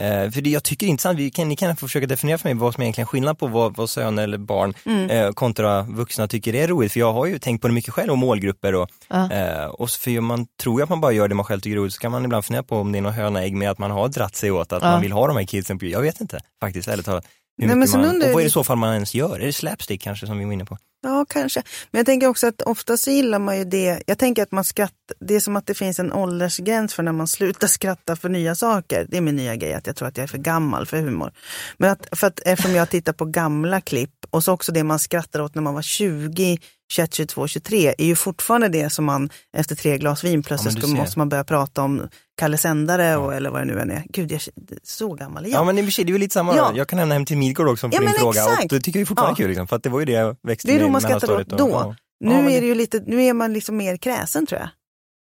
[0.00, 2.38] eh, för det jag tycker det är intressant, vi kan, ni kan få försöka definiera
[2.38, 5.10] för mig vad som är egentligen skillnad på vad, vad söner eller barn Mm.
[5.10, 6.92] eh, kontra vuxna tycker är roligt.
[6.92, 9.30] För jag har ju tänkt på det mycket själv och målgrupper och, Ja.
[9.32, 11.80] eh, och för man tror ju att man bara gör det man själv tycker är
[11.80, 13.78] roligt så kan man ibland fundera på om det är någon höna ägg med att
[13.78, 14.90] man har dratt sig åt att Ja.
[14.90, 17.24] man vill ha de här kidsen Jag vet inte faktiskt, ärligt talat.
[17.56, 19.40] Nej, men sen undrar och vad är det i så fall man ens gör?
[19.40, 20.78] Är det slapstick kanske som vi var inne på?
[21.02, 21.62] Ja, kanske.
[21.90, 24.02] Men jag tänker också att ofta så gillar man ju det.
[24.06, 27.12] Jag tänker att man skrattar, det är som att det finns en åldersgräns för när
[27.12, 29.06] man slutar skratta för nya saker.
[29.08, 31.32] Det är min nya grej, att jag tror att jag är för gammal för humor.
[31.78, 34.98] Men att, för att eftersom jag tittar på gamla klipp och så också det man
[34.98, 36.58] skrattar åt när man var 20,
[36.92, 40.88] 21, 22, 23 är ju fortfarande det som man efter tre glas vin plötsligt Ja,
[40.88, 44.02] måste man börja prata om Kalle Sändare och, eller vad det nu än är.
[44.08, 44.40] Gud, jag,
[44.82, 45.60] så gammal är jag.
[45.60, 46.72] Ja, men i och för sig, det är ju lite samma, Ja.
[46.74, 48.62] jag kan nämna hem till Midgård också för Ja, din fråga exakt.
[48.62, 49.36] och det tycker jag är fortfarande Ja.
[49.36, 50.92] kul liksom, för att det var ju det jag växte Det är då med i
[50.92, 51.74] man skrattar åt mellanstadiet och- då.
[51.74, 51.96] ja.
[52.24, 54.68] Nu Ja, är det- det ju lite, nu är man liksom mer kräsen tror jag.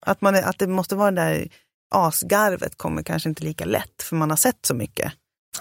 [0.06, 1.48] Att, man att det måste vara det där
[1.96, 5.12] asgarvet kommer kanske inte lika lätt för man har sett så mycket.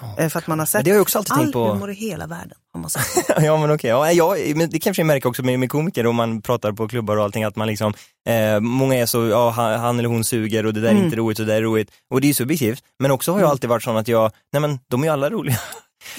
[0.01, 0.23] Ja.
[0.23, 1.67] Eh, För att man har Men sett det har jag också alltid all tänkt på.
[1.73, 2.57] humor i hela världen.
[2.73, 2.89] Har man
[3.45, 6.15] ja men okej, ja, jag, men det kanske jag märker också med, med komiker om
[6.15, 7.93] man pratar på klubbar och allting att man liksom,
[8.29, 11.03] eh, många är så, ja han, eller hon suger och det där är Mm.
[11.05, 11.91] inte roligt och det där är roligt.
[12.09, 12.83] Och det är ju subjektivt.
[12.99, 13.51] Men också har jag Mm.
[13.51, 15.57] alltid varit sån att jag, nej men de är ju alla roliga.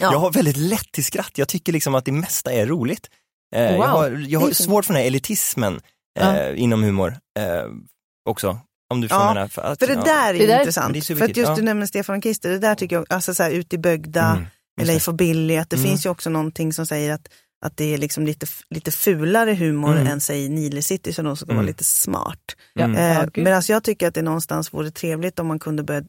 [0.00, 0.12] Ja.
[0.12, 3.06] Jag har väldigt lätt till skratt, jag tycker liksom att det mesta är roligt.
[3.54, 3.76] Eh, Wow.
[3.80, 5.80] Jag har, jag har svårt för den här elitismen
[6.20, 7.44] eh, inom humor eh,
[8.30, 8.58] också.
[8.92, 9.48] Om du förstår Ja, menar.
[9.48, 10.02] För, att, För det ja.
[10.04, 10.96] där är Det där- intressant.
[10.96, 11.54] Är för att just ja.
[11.56, 14.24] du nämner Stefan och Krister, det där tycker jag, alltså så här, ut i Bögda,
[14.30, 14.44] Mm,
[14.80, 15.10] just Leif det.
[15.10, 15.88] och Billy, att det Mm.
[15.88, 17.28] finns ju också någonting som säger att,
[17.64, 20.06] att det är liksom lite, lite fulare humor Mm.
[20.06, 21.66] än säg Nile City som de ska vara Mm.
[21.66, 22.38] lite smart.
[22.78, 22.94] Mm.
[22.94, 23.44] Ja, Eh, gud.
[23.44, 26.02] Medan jag tycker att det någonstans vore trevligt om man kunde börja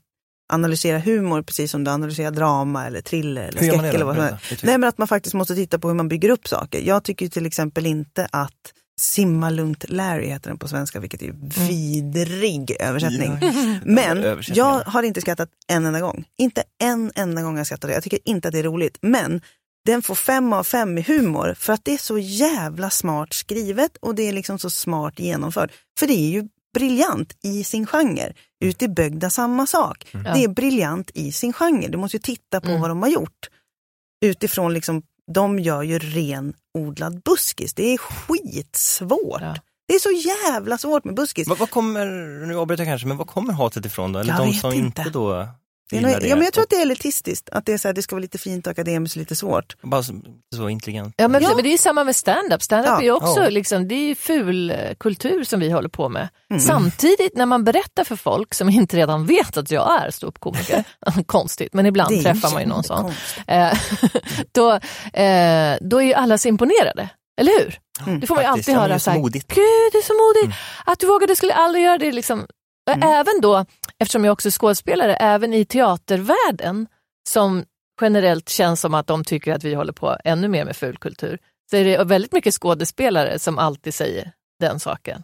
[0.54, 4.06] analysera humor precis som du analyserar drama eller thriller eller skräck eller då?
[4.06, 4.64] vad som helst.
[4.64, 6.82] Nej men att man faktiskt måste titta på hur man bygger upp saker.
[6.82, 8.52] Jag tycker till exempel inte att
[9.02, 11.50] Simma lugnt Larry heter den på svenska, vilket är Mm.
[11.68, 13.38] vidrig översättning.
[13.42, 13.52] Ja,
[13.86, 14.68] Men Översättningar.
[14.68, 16.26] jag har inte skrattat en enda gång.
[16.38, 17.92] Inte en enda gång jag skrattat.
[17.92, 18.98] Jag tycker inte att det är roligt.
[19.02, 19.42] Men
[19.86, 23.98] den får fem av fem i humor för att det är så jävla smart skrivet
[23.98, 25.72] och det är liksom så smart genomfört.
[26.00, 28.34] För det är ju briljant i sin genre.
[28.64, 30.08] Ut i Bögda samma sak.
[30.12, 30.20] Ja.
[30.20, 31.88] Det är briljant i sin genre.
[31.88, 32.82] Du måste ju titta på Mm.
[32.82, 33.50] vad de har gjort.
[34.26, 37.74] Utifrån liksom, de gör ju ren odlad buskis.
[37.74, 39.42] Det är skitsvårt.
[39.42, 39.56] Ja.
[39.88, 41.48] Det är så jävla svårt med buskis.
[41.48, 42.06] Vad, kommer,
[42.48, 44.20] nu avbryter jag kanske, men vad kommer hatet ifrån då?
[44.20, 45.02] Eller Jag de som inte.
[45.02, 45.48] inte då
[46.02, 46.28] Det är det?
[46.28, 47.50] ja, men jag tror att det är elitistiskt.
[47.50, 49.76] Att det, är så här, det ska vara lite fint och akademiskt lite svårt.
[49.82, 50.14] Bara så,
[50.56, 51.14] så intelligent.
[51.18, 51.50] Ja, men, Ja.
[51.56, 52.62] men det är ju samma med stand-up.
[52.62, 53.00] Stand-up Ja.
[53.00, 53.50] är ju också Ja.
[53.50, 56.30] liksom, det är ju ful eh, kultur som vi håller på med.
[56.50, 56.60] Mm.
[56.62, 60.84] Samtidigt när man berättar för folk som inte redan vet att jag är ståuppkomiker,
[61.26, 63.12] konstigt, men ibland träffar man ju någon sån,
[63.48, 63.74] eh,
[64.52, 64.72] då,
[65.14, 67.10] eh, då är ju alla så imponerade.
[67.42, 67.80] Eller hur?
[68.08, 68.20] Mm.
[68.20, 68.94] Det får man ju alltid höra.
[68.94, 69.20] är Så här.
[69.20, 69.32] Gud,
[69.92, 70.56] det är så modigt Mm.
[70.86, 72.12] att du vågade, skulle aldrig göra det.
[72.12, 72.48] Liksom.
[72.92, 73.10] Mm.
[73.10, 73.66] Även då,
[74.00, 76.88] eftersom jag också är skådespelare, även i teatervärlden
[77.30, 77.66] som
[78.02, 81.38] generellt känns som att de tycker att vi håller på ännu mer med fulkultur,
[81.72, 85.24] så är det väldigt mycket skådespelare som alltid säger den saken.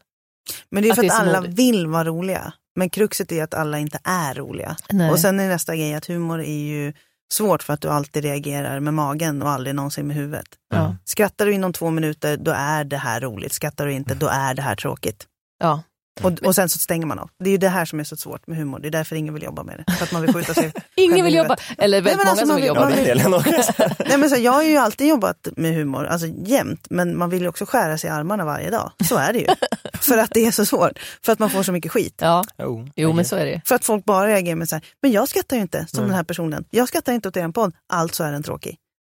[0.72, 1.60] Men det är Att för det att är så alla modigt.
[1.60, 2.54] vill vara roliga.
[2.76, 4.76] Men kruxet är att alla inte är roliga.
[4.90, 5.12] Nej.
[5.12, 6.94] Och sen är nästa grej att humor är ju
[7.34, 10.48] svårt för att du alltid reagerar med magen och aldrig någonsin med huvudet.
[10.74, 10.96] ja.
[11.06, 13.54] Skrattar du inom två minuter, då är det här roligt.
[13.54, 15.28] Skrattar du inte, då är det här tråkigt.
[15.60, 15.84] Ja.
[16.24, 17.30] Och, och sen så stänger man av.
[17.40, 18.80] Det är ju det här som är så svårt med humor.
[18.80, 19.94] Det är därför ingen vill jobba med det.
[19.94, 22.56] För att man vill skjuta sig Ingen vill jobba, eller väldigt men många alltså, som
[22.56, 23.96] vill jobba med det.
[24.10, 27.42] Nej, men så, jag har ju alltid jobbat med humor, alltså jämt, men man vill
[27.42, 28.92] ju också skära sig i armarna varje dag.
[29.10, 29.48] Så är det ju.
[30.00, 31.00] för att det är så svårt.
[31.26, 32.16] För att man får så mycket skit.
[32.22, 33.62] Ja, Jo, jo men så är det.
[33.66, 36.16] För att folk bara reagerar med så här, men jag skrattar ju inte som den
[36.16, 36.66] här personen.
[36.70, 38.78] Jag skrattar inte åt er podd, alltså är den tråkig.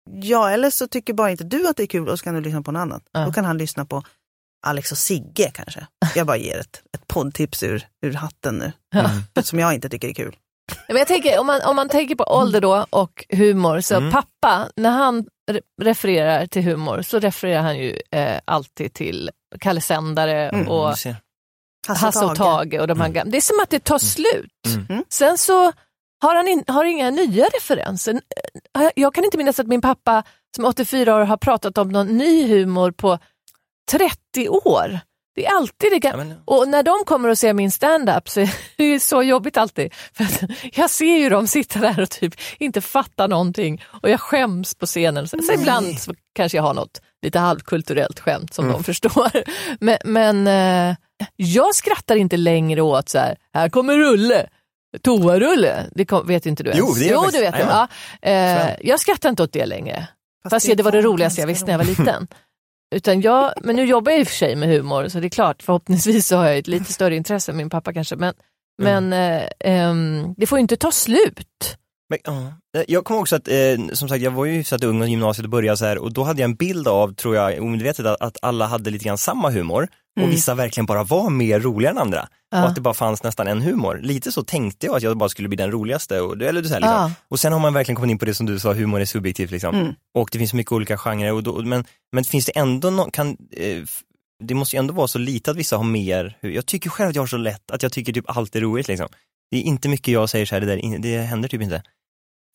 [0.10, 2.42] Ja, eller så tycker bara inte du att det är kul och så kan du
[2.42, 3.04] lyssna på något annat.
[3.12, 3.26] Ja.
[3.26, 4.04] Då kan han lyssna på
[4.68, 5.88] Alex och Sigge kanske.
[6.16, 8.72] Jag bara ger ett, ett poddtips ur, ur hatten nu.
[9.44, 10.36] Som jag inte tycker är kul.
[10.88, 14.12] Men jag tänker, om, man, om man tänker på ålder då och humor, så Mm.
[14.12, 19.82] pappa, när han re- refererar till humor så refererar han ju eh, alltid till Kalle
[19.82, 20.68] Sändare Mm.
[20.68, 20.94] och.
[21.88, 23.32] Hasse och Tage och de här gamla.
[23.32, 24.52] Det är som att det tar slut.
[24.68, 24.86] Mm.
[24.90, 25.04] Mm.
[25.10, 25.72] Sen så
[26.22, 28.22] har han in, har inga nya referenser.
[28.80, 30.24] Eh, Jag kan inte minnas att min pappa
[30.56, 33.20] som är 84 år har pratat om någon ny humor på
[33.92, 35.00] 30 år.
[35.36, 36.36] Det är alltid det gamla.
[36.46, 38.40] Och när de kommer och ser min stand-up så
[38.78, 39.94] är det så jobbigt alltid.
[40.14, 40.28] För
[40.74, 44.86] jag ser ju dem sitta där och typ inte fatta någonting och jag skäms på
[44.86, 45.28] scenen.
[45.28, 49.32] Så, så ibland så kanske jag har något lite halvkulturellt skämt som de förstår.
[49.80, 50.96] Men, men eh,
[51.36, 54.48] jag skrattar inte längre åt så här, här kommer Rulle.
[55.02, 56.80] Toarulle, det kom, vet inte du ens?
[56.80, 57.60] Jo, det jo du vet det.
[57.60, 57.88] Ja.
[58.22, 60.08] Eh, jag skrattar inte åt det längre.
[60.44, 62.28] Fast Fast det var det roligaste jag visste när jag var liten.
[62.96, 65.30] Utan jag, men nu jobbar jag i och för sig med humor så det är
[65.30, 68.16] klart, förhoppningsvis så har jag ett lite större intresse än min pappa kanske.
[68.16, 68.34] Men,
[68.82, 71.78] men eh, ehm, det får ju inte ta slut.
[72.12, 72.84] Men, ja.
[72.88, 75.50] Jag kommer också att, eh, som sagt, jag var ju hyfsat ung och gymnasiet och
[75.50, 78.38] började så här och då hade jag en bild av, tror jag, omedvetet att, att
[78.42, 79.88] alla hade lite grann samma humor
[80.22, 82.28] och vissa verkligen bara var mer roliga än andra.
[82.52, 82.64] Ja.
[82.64, 84.00] Och att det bara fanns nästan en humor.
[84.04, 86.22] Lite så tänkte jag att jag bara skulle bli den roligaste.
[86.22, 86.82] Och, eller så här, liksom.
[86.82, 87.12] Ja.
[87.28, 89.52] och sen har man verkligen kommit in på det som du sa, humor är subjektivt
[89.52, 89.76] liksom.
[89.76, 89.94] Mm.
[90.14, 91.34] Och det finns mycket olika genrer.
[91.34, 93.84] Och då, men, men finns det ändå någon, kan, eh,
[94.44, 97.16] det måste ju ändå vara så lite att vissa har mer, jag tycker själv att
[97.16, 99.08] jag har så lätt att jag tycker typ allt är roligt liksom.
[99.52, 101.84] Det är inte mycket jag säger så här, det, där, det händer typ inte.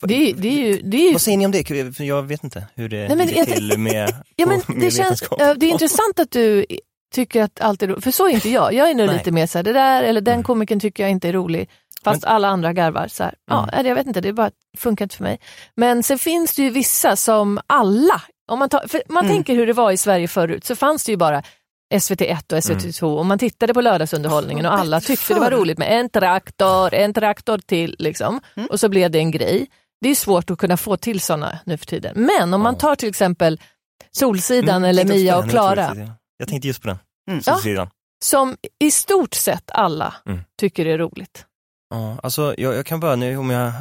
[0.05, 0.81] Det, det är ju...
[0.81, 1.67] Det är ju Vad säger ni om det?
[1.67, 4.91] För jag vet inte hur det Nej, men ligger till med, ja, men med det,
[4.91, 6.65] känns, det är intressant att du
[7.13, 8.73] tycker att allt är roligt, för så är inte jag.
[8.73, 10.43] Jag är nog lite mer så här, det där eller den Mm.
[10.43, 11.69] komikern tycker jag inte är rolig.
[12.03, 13.07] Fast alla andra garvar.
[13.07, 13.33] Så här.
[13.49, 13.85] Ja, Mm.
[13.85, 15.39] jag vet inte, det bara funkar inte för mig.
[15.75, 19.35] Men sen finns det ju vissa som alla, om man, tar, man Mm.
[19.35, 21.43] tänker hur det var i Sverige förut, så fanns det ju bara
[21.93, 25.99] SVT1 och SVT2 och man tittade på lördagsunderhållningen och alla tyckte det var roligt med
[25.99, 28.41] en traktor, en traktor till liksom.
[28.55, 28.67] Mm.
[28.71, 29.67] Och så blev det en grej.
[30.01, 32.13] Det är svårt att kunna få till sådana nu för tiden.
[32.15, 32.79] Men om man Ja.
[32.79, 33.59] tar till exempel
[34.11, 36.97] Solsidan Mm, eller Mia och Klara jag Jag tänkte just på den.
[37.29, 37.41] Mm.
[37.45, 37.53] Ja.
[37.53, 37.89] Solsidan.
[38.25, 40.39] som i stort sett alla Mm.
[40.59, 41.45] tycker är roligt.
[41.89, 43.73] Ja, alltså jag, jag kan bara nu om jag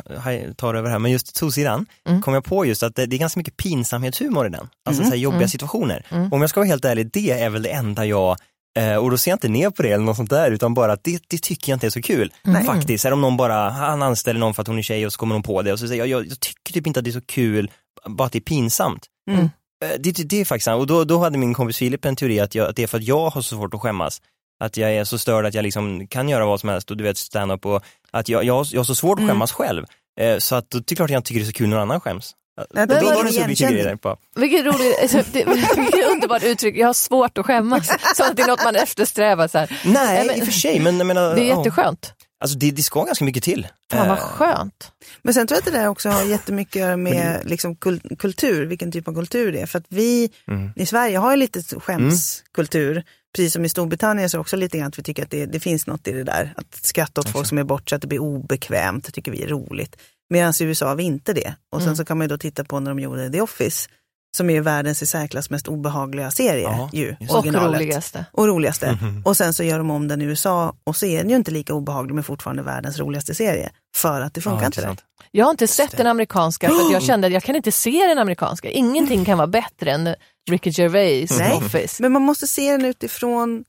[0.57, 2.23] tar över här, men just Solsidan Mm.
[2.23, 4.69] kom jag på just att det, det är ganska mycket pinsamhetshumor i den.
[4.89, 5.49] Alltså så här jobbiga Mm.
[5.49, 6.07] situationer.
[6.11, 6.33] Mm.
[6.33, 8.37] Om jag ska vara helt ärlig, det är väl det enda jag
[8.77, 10.93] eh, och då ser jag inte ner på det eller något sånt där utan bara
[10.93, 12.33] att det, det tycker jag inte är så kul.
[12.43, 12.65] Nej.
[12.65, 15.19] Faktiskt, är om någon bara, han anställer någon för att hon är tjej och så
[15.19, 17.11] kommer hon på det och så säger jag, jag, jag tycker typ inte att det
[17.11, 17.71] är så kul,
[18.07, 19.07] bara att det är pinsamt.
[19.31, 19.41] Mm.
[19.45, 22.41] Eh, Det, det, det är faktiskt och då, då hade min kompis Filip en teori
[22.41, 24.23] att, jag, att det är för att jag har så svårt att skämmas.
[24.65, 27.05] Att jag är så störd att jag liksom kan göra vad som helst och du
[27.05, 29.29] vet stand-up och att jag, jag, jag har så svårt att Mm.
[29.29, 29.85] skämmas själv.
[30.21, 31.77] Eh, så att då tycker jag att jag inte tycker det är så kul när
[31.77, 32.33] någon annan skäms.
[32.75, 34.17] Nej, Då, var var det så mycket grejer på.
[34.37, 35.45] Vilket, roligt, alltså, det,
[35.77, 37.87] vilket underbart uttryck, jag har svårt att skämmas.
[38.17, 39.49] Så att det är något man eftersträvar.
[39.49, 39.81] Så här.
[39.85, 42.13] Nej, Nej, men- i och för sig, men jag menar, Det är jätteskönt.
[42.41, 43.67] Alltså det, det ska ganska mycket till.
[43.93, 44.93] Fan vad Eh, skönt.
[45.23, 48.17] Men sen tror jag att det där också har jättemycket att göra med liksom, kul-
[48.19, 49.67] kultur, vilken typ av kultur det är.
[49.67, 50.71] För att vi Mm.
[50.77, 53.03] i Sverige har ju lite skämskultur,
[53.37, 55.87] precis som i Storbritannien så också lite grann att vi tycker att det, det finns
[55.87, 56.55] något i det där.
[56.57, 59.49] Att skratta åt folk som är bort så att det blir obekvämt, tycker vi är
[59.49, 59.97] roligt.
[60.31, 61.55] Medan i USA har vi inte det.
[61.73, 61.97] Och sen Mm.
[61.97, 63.89] så kan man ju då titta på när de gjorde The Office,
[64.37, 66.63] som är världens i särklass mest obehagliga serie.
[66.63, 67.17] Ja, ju.
[67.31, 68.25] Och roligaste.
[68.33, 68.99] Och roligaste.
[69.25, 71.51] Och sen så gör de om den i USA och så är den ju inte
[71.51, 73.71] lika obehaglig men fortfarande världens roligaste serie.
[73.97, 74.97] För att det funkar ja, inte där.
[75.31, 78.19] Jag har inte sett den amerikanska för jag kände att jag kan inte se den
[78.19, 78.71] amerikanska.
[78.71, 80.15] Ingenting kan vara bättre än
[80.51, 81.53] Ricky Gervais Nej.
[81.53, 82.03] Office.
[82.03, 83.65] Men man måste se den utifrån,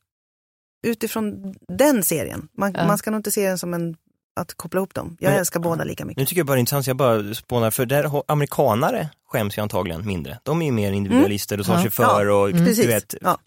[0.87, 2.47] utifrån den serien.
[2.57, 2.87] Man, Ja.
[2.87, 3.95] man ska nog inte se den som en,
[4.37, 5.17] att koppla ihop dem.
[5.19, 6.19] Jag Men- älskar båda lika mycket.
[6.19, 9.57] Nu tycker jag bara det är intressant, jag bara spånar, för där har amerikanare skäms
[9.57, 10.39] ju antagligen mindre.
[10.43, 11.81] De är ju mer individualister och tar Ja.
[11.81, 12.65] sig för och Mm.
[12.65, 13.15] du vet.
[13.21, 13.37] Ja.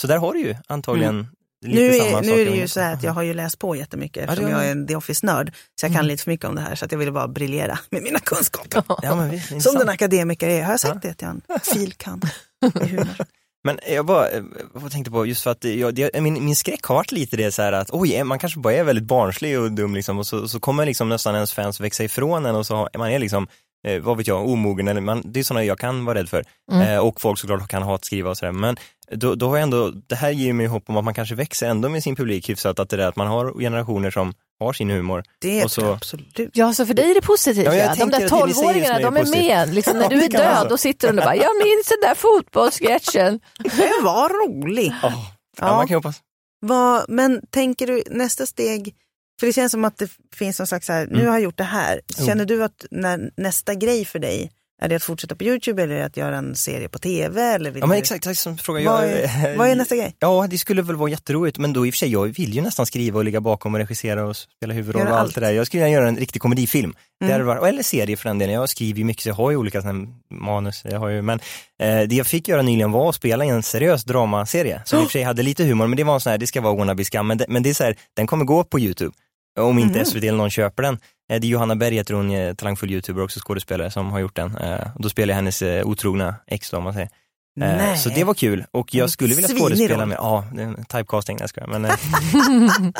[0.00, 1.26] Så där har du ju antagligen
[1.66, 3.58] lite Nu samma är, nu är det ju så här att jag har ju läst
[3.58, 5.52] på jättemycket eftersom har jag är en The Office-nörd.
[5.80, 7.78] Så jag kan lite för mycket om det här så att jag ville bara briljera
[7.90, 8.82] med mina kunskaper.
[9.02, 10.62] Ja, visst, Som den akademiker är.
[10.64, 12.20] Har jag sagt det att jag är en fil kan
[12.82, 13.16] i humor?
[13.64, 14.42] Men jag bara eh,
[14.74, 17.52] jag tänkte på, just för att jag, det, min, min skräck har varit lite det
[17.52, 20.48] så här att oj, man kanske bara är väldigt barnslig och dum liksom och så,
[20.48, 23.48] så kommer liksom nästan ens fans växa ifrån en och så har, man är liksom
[23.86, 26.44] eh, vad vet jag, omogen eller man, det är sådana jag kan vara rädd för.
[26.72, 26.88] Mm.
[26.88, 28.52] Eh, och folk såklart kan hatskriva och sådär.
[28.52, 28.76] Men
[29.12, 31.68] då, då har jag ändå, det här ger mig hopp om att man kanske växer
[31.68, 34.90] ändå med sin publik hyfsat, att det är att man har generationer som har sin
[34.90, 35.24] humor.
[35.40, 36.50] Det är så- absolut.
[36.52, 37.64] Ja, så för dig är det positivt.
[37.66, 39.44] Ja, Ja, De där tolvåringarna, de är positivt.
[39.46, 39.74] med.
[39.74, 42.14] Liksom, när Ja, du är död, då sitter de och bara, jag minns den där
[42.14, 43.40] fotbollssketchen.
[43.76, 44.92] Den var rolig.
[45.02, 45.12] Ja,
[45.60, 45.76] Ja.
[45.76, 46.16] man kan hoppas.
[46.60, 48.94] Vad, men tänker du nästa steg,
[49.40, 51.58] för det känns som att det finns någon slags så här, nu har jag gjort
[51.58, 52.00] det här.
[52.26, 54.50] Känner du att när, nästa grej för dig,
[54.82, 57.42] är det att fortsätta på YouTube eller att göra en serie på tv?
[57.42, 58.84] Eller Ja men du- exakt, som frågan.
[58.84, 60.16] Vad är, vad är nästa grej?
[60.18, 62.60] Ja, det skulle väl vara jätteroligt, men då i och för sig, jag vill ju
[62.60, 65.34] nästan skriva och ligga bakom och regissera och spela huvudroll och allt allt.
[65.34, 65.50] det där.
[65.50, 66.94] Jag skulle gärna göra en riktig komedifilm.
[67.24, 67.46] Mm.
[67.46, 68.54] varit, eller serie för den delen.
[68.54, 70.82] Jag skriver ju mycket, så jag har ju olika här manus.
[70.84, 71.40] Jag har ju, men
[71.82, 75.02] eh, det jag fick göra nyligen var att spela i en seriös dramaserie, som i
[75.02, 76.74] och för sig hade lite humor, men det var en sån här, det ska vara
[76.74, 79.12] wannabe skam, men det, men det är så här, den kommer gå på YouTube.
[79.60, 80.04] Om inte Mhm.
[80.06, 80.94] SVT eller någon köper den.
[81.32, 84.56] Eh, Det är Johanna Berg heter hon, talangfull youtuber, också skådespelare, som har gjort den.
[84.56, 87.08] Eh, och Då spelar jag hennes eh, otrogna ex då, om man säger.
[87.56, 87.96] Nej.
[87.98, 91.66] Så det var kul och jag skulle vilja skådespela med, ja, det typecasting, jag skojar.
[91.68, 91.82] Men,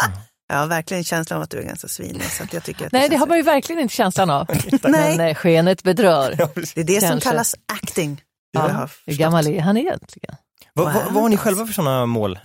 [0.51, 2.23] Jag har verkligen känslan av att du är ganska svinig.
[2.23, 4.47] Så att jag tycker att Nej, det känns- har man ju verkligen inte känslan av.
[4.83, 5.17] Nej.
[5.17, 6.35] Men skenet bedrör.
[6.39, 6.49] ja.
[6.75, 7.29] Det är det som Kanske.
[7.31, 8.23] kallas acting.
[8.51, 10.35] Ja, Hur gammal är han egentligen?
[10.75, 12.39] vad, vad, vad har ni själva för sådana mål?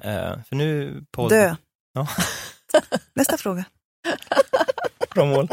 [0.50, 1.56] För nu, podd, Dö.
[1.94, 2.08] Ja.
[3.16, 3.66] Nästa fråga.
[5.16, 5.50] bra mål.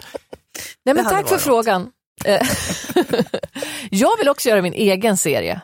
[0.84, 1.90] Nej, men tack för varit frågan.
[2.24, 2.40] Eh,
[3.90, 5.60] jag vill också göra min egen serie.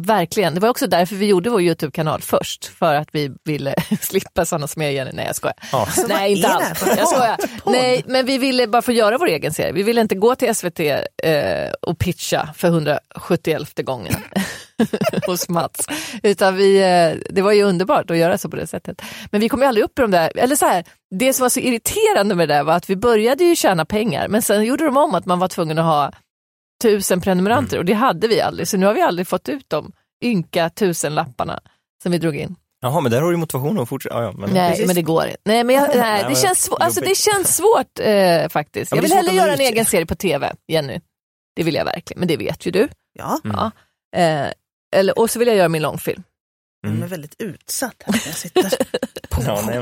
[0.00, 0.54] Verkligen.
[0.54, 2.64] Det var också därför vi gjorde vår YouTube-kanal först.
[2.64, 5.08] För att vi ville slippa sådana som jag igen.
[5.12, 5.56] Nej, jag skojar.
[5.72, 5.88] Ja.
[6.08, 6.84] Nej, inte alls.
[6.96, 7.36] Jag skojar.
[7.66, 9.72] Nej, men vi ville bara få göra vår egen serie.
[9.72, 14.14] Vi ville inte gå till SVT eh, och pitcha för 171 gången
[15.26, 15.86] hos Mats.
[16.22, 19.02] Utan vi, eh, det var ju underbart att göra så på det sättet.
[19.30, 21.48] Men vi kom ju aldrig upp i de där, eller så här, det som var
[21.48, 24.84] så irriterande med det där var att vi började ju tjäna pengar, men sen gjorde
[24.84, 26.12] de om att man var tvungen att ha
[26.82, 29.92] tusen prenumeranter och det hade vi aldrig, så nu har vi aldrig fått ut de
[30.24, 31.60] ynka tusen lapparna
[32.02, 32.56] som vi drog in.
[32.80, 34.14] Jaha, men där har du motivation att fortsätta.
[34.16, 34.86] Ja, ja, men, Nej, precis.
[34.86, 35.38] men det går inte.
[35.44, 38.92] Nej, men jag, nej, Nej, det, men känns alltså, det känns svårt eh, faktiskt.
[38.92, 41.00] Ja, Jag vill hellre göra en egen serie på tv, Jenny.
[41.56, 42.88] Det vill jag verkligen, men det vet ju du.
[43.12, 43.56] Ja, Mm.
[43.56, 43.70] Ja.
[44.20, 44.52] Eh,
[44.96, 46.22] eller, och så vill jag göra min långfilm.
[46.82, 47.08] De är Mm.
[47.08, 48.22] väldigt utsatt här.
[48.26, 48.72] Jag sitter
[49.46, 49.78] Ja, nej.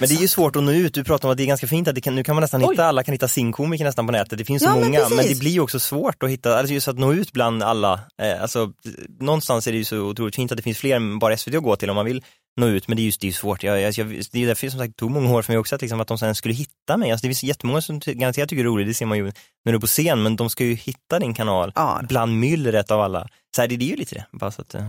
[0.00, 1.66] Men det är ju svårt att nå ut, du pratar om att det är ganska
[1.66, 2.70] fint att kan, nu kan man nästan Oj.
[2.72, 4.98] hitta, alla kan hitta sin komiker nästan på nätet, det finns så Ja, men många,
[5.08, 5.32] men, precis.
[5.32, 8.42] det blir ju också svårt att hitta, alltså just att nå ut bland alla, eh,
[8.42, 8.72] alltså
[9.20, 11.62] någonstans är det ju så otroligt fint att det finns fler än bara SVT att
[11.62, 12.24] gå till om man vill
[12.60, 13.92] nå ut, men det är just det är ju svårt, jag, jag,
[14.32, 16.18] det är därför som sagt tog många år för mig också att, liksom, att de
[16.18, 18.94] sen skulle hitta mig, alltså det finns jättemånga som garanterat tycker det är roligt, det
[18.94, 19.24] ser man ju
[19.64, 22.90] när du är på scen, men de ska ju hitta din kanal Ja, bland myllret
[22.90, 23.28] av alla.
[23.56, 24.86] Så här, det, det är ju lite det, bara så att, eh,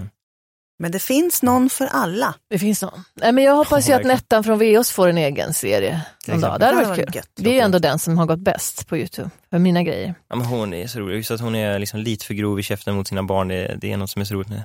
[0.79, 2.36] men det finns någon för alla.
[2.49, 3.03] Det finns någon.
[3.13, 4.03] Nej, men jag hoppas ju att.
[4.03, 6.59] Nettan från VOS får en egen serie någon dag.
[6.59, 7.15] Det hade Det varit kul.
[7.15, 7.29] gött.
[7.36, 10.15] Det är ändå den som har gått bäst på Youtube, för mina grejer.
[10.29, 12.63] ja, men hon är så rolig, just att hon är liksom lite för grov i
[12.63, 14.63] käften mot sina barn, det, det är något som är så roligt med.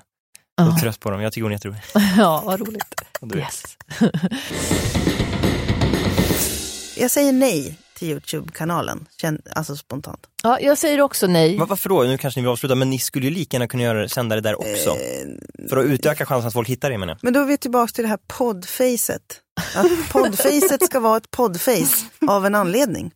[0.56, 1.80] Jag är trött på dem, jag tycker hon är jätterolig.
[2.18, 2.94] ja vad roligt.
[3.36, 3.62] Yes.
[6.96, 9.06] Jag säger nej till Youtube-kanalen,
[9.54, 10.20] alltså spontant.
[10.42, 11.58] Ja, jag säger också nej.
[11.58, 12.02] Va- Varför då?
[12.02, 14.40] Nu kanske ni vill avsluta, men ni skulle ju lika gärna kunna göra sända det
[14.40, 14.90] där också.
[14.90, 17.18] Eh, För att utöka chansen att folk hittar det menar jag.
[17.22, 19.22] Men då är vi tillbaka till det här poddfacet.
[19.76, 21.96] Att poddfacet ska vara ett poddface
[22.28, 23.10] av en anledning.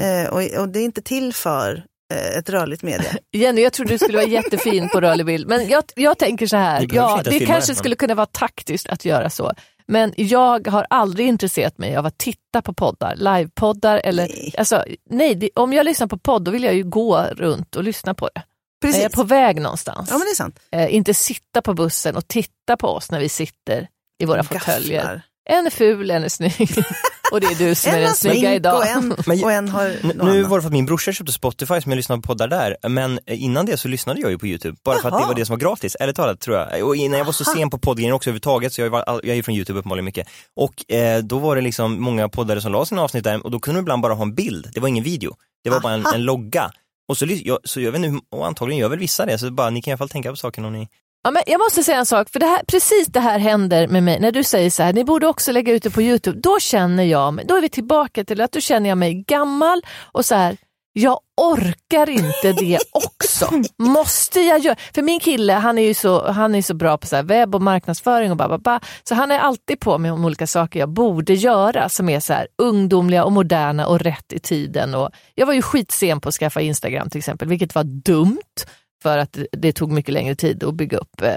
[0.00, 3.12] Eh, och, och det är inte till för eh, ett rörligt media.
[3.32, 6.56] Jenny, jag trodde du skulle vara jättefin på rörlig bild, men jag, jag tänker så
[6.56, 9.52] här, Det ja, det kanske men- skulle kunna vara taktiskt att göra så.
[9.88, 14.54] Men jag har aldrig intresserat mig av att titta på poddar, livepoddar eller, Nej.
[14.58, 17.84] alltså, nej, det, om jag lyssnar på podd då vill jag ju gå runt och
[17.84, 18.42] lyssna på det.
[18.82, 18.98] Precis.
[18.98, 20.08] Är jag på väg någonstans?
[20.10, 20.58] Ja men det är sant.
[20.70, 23.88] eh, inte sitta på bussen och titta på oss när vi sitter
[24.22, 25.22] i våra fåtöljer.
[25.48, 26.70] En är ful, en är snygg.
[27.32, 28.76] och det är du som är En den snygga idag.
[28.78, 31.80] och en, Men- och en har nu var det för att min brorsa köpte Spotify
[31.80, 34.46] som jag lyssnade på poddar där, men eh, innan det så lyssnade jag ju på
[34.46, 34.76] YouTube.
[34.84, 36.86] Bara för att det var det som var gratis, ärligt talat tror jag.
[36.86, 39.34] Och innan jag var så sen på poddgrejen också överhuvudtaget, så jag, var, jag är
[39.34, 40.28] ju från YouTube uppenbarligen mycket.
[40.56, 43.60] Och eh, då var det liksom många poddare som la sina avsnitt där och då
[43.60, 45.36] kunde de ibland bara ha en bild, det var ingen video.
[45.64, 46.14] Det var bara en, Aha.
[46.14, 46.70] en logga.
[47.08, 49.70] Och så, jag, så jag vet hur- och antagligen gör väl vissa det, så bara,
[49.70, 50.88] ni kan i alla fall tänka på saken om ni...
[51.26, 54.02] Ja, men jag måste säga en sak, för det här, precis det här händer med
[54.02, 56.40] mig när du säger så här, ni borde också lägga ut det på Youtube.
[56.40, 59.82] Då känner jag mig, då är vi tillbaka till att då känner jag mig gammal
[60.12, 60.56] och så här,
[60.92, 63.50] jag orkar inte det också.
[63.78, 64.76] Måste jag göra?
[64.94, 67.62] För min kille han är ju så, han är så bra på så webb och
[67.62, 68.80] marknadsföring och bababa.
[69.04, 72.32] Så han är alltid på mig om olika saker jag borde göra som är så
[72.32, 74.94] här ungdomliga och moderna och rätt i tiden.
[74.94, 78.66] Och jag var ju skitsen på att skaffa Instagram till exempel, vilket var dumt
[79.06, 81.30] för att det- tog mycket längre tid att bygga upp eh,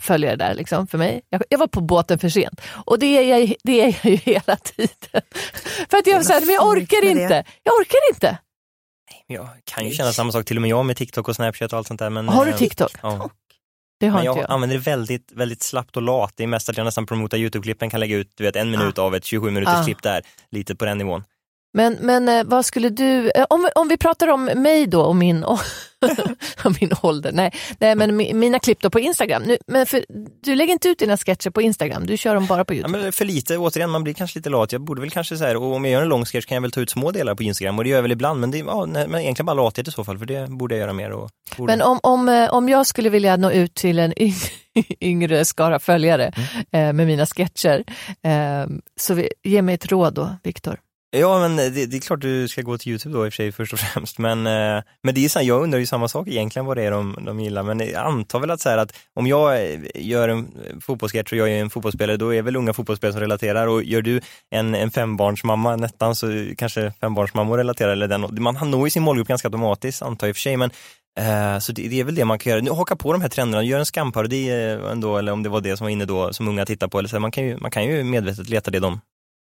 [0.00, 1.22] följare där liksom, för mig.
[1.30, 4.16] Jag, jag var på båten för sent och det är jag, det är jag ju
[4.32, 5.22] hela tiden.
[5.90, 7.44] för att jag, så här, men jag orkar inte.
[7.62, 8.38] Jag orkar inte.
[9.26, 11.78] Jag kan ju känna samma sak, till och med jag med TikTok och Snapchat och
[11.78, 12.10] allt sånt där.
[12.10, 12.92] Men, Har du eh, TikTok?
[13.02, 13.30] Ja.
[14.00, 14.50] Det har Men jag inte jag.
[14.54, 16.32] använder det väldigt, väldigt slappt och lat.
[16.36, 18.98] Det är mest att jag nästan promotar YouTube-klippen, kan lägga ut du vet, en minut
[18.98, 19.84] av ett 27 minuters Ah.
[19.84, 21.24] klipp där, lite på den nivån.
[21.72, 25.16] Men, men eh, vad skulle du, eh, om, om vi pratar om mig då och
[25.16, 25.44] min,
[26.64, 29.42] och min ålder, nej, nej men mi- mina klipp då på Instagram.
[29.42, 30.04] Nu, men för,
[30.42, 32.98] du lägger inte ut dina sketcher på Instagram, du kör dem bara på Ja, YouTube.
[32.98, 34.72] men för lite, återigen, man blir kanske lite lat.
[34.72, 36.62] Jag borde väl kanske så här, och om jag gör en lång sketch kan jag
[36.62, 38.58] väl ta ut små delar på Instagram och det gör jag väl ibland, men det
[38.58, 41.10] ja, nej, men egentligen bara lathet i så fall, för det borde jag göra mer.
[41.10, 41.72] Och, borde.
[41.72, 44.34] Men om, om, eh, om jag skulle vilja nå ut till en yng,
[45.00, 46.32] yngre skara följare
[46.72, 46.88] Mm.
[46.88, 47.84] eh, med mina sketcher,
[48.24, 48.66] eh,
[49.00, 50.78] så vi, ge mig ett råd då, Viktor.
[51.12, 53.36] Ja, men det, det är klart du ska gå till YouTube då i och för
[53.36, 56.08] sig först och främst, men, eh, men det är så här, jag undrar ju samma
[56.08, 58.78] sak egentligen vad det är de, de gillar, men jag antar väl att så här
[58.78, 60.48] att om jag eh, gör en
[60.80, 64.02] fotbollssketch och jag är en fotbollsspelare, då är väl unga fotbollsspelare som relaterar och gör
[64.02, 69.02] du en, en fembarnsmamma Nettan så kanske fembarnsmammor relaterar, eller den, man når ju sin
[69.02, 70.70] målgrupp ganska automatiskt antar jag i och för sig, men
[71.18, 72.62] eh, så det, det är väl det man kan göra.
[72.62, 75.60] Nu haka på de här trenderna, gör en skamparodi eh, ändå, eller om det var
[75.60, 77.56] det som var inne då, som unga tittar på, eller så här, man, kan ju,
[77.56, 79.00] man kan ju medvetet leta det de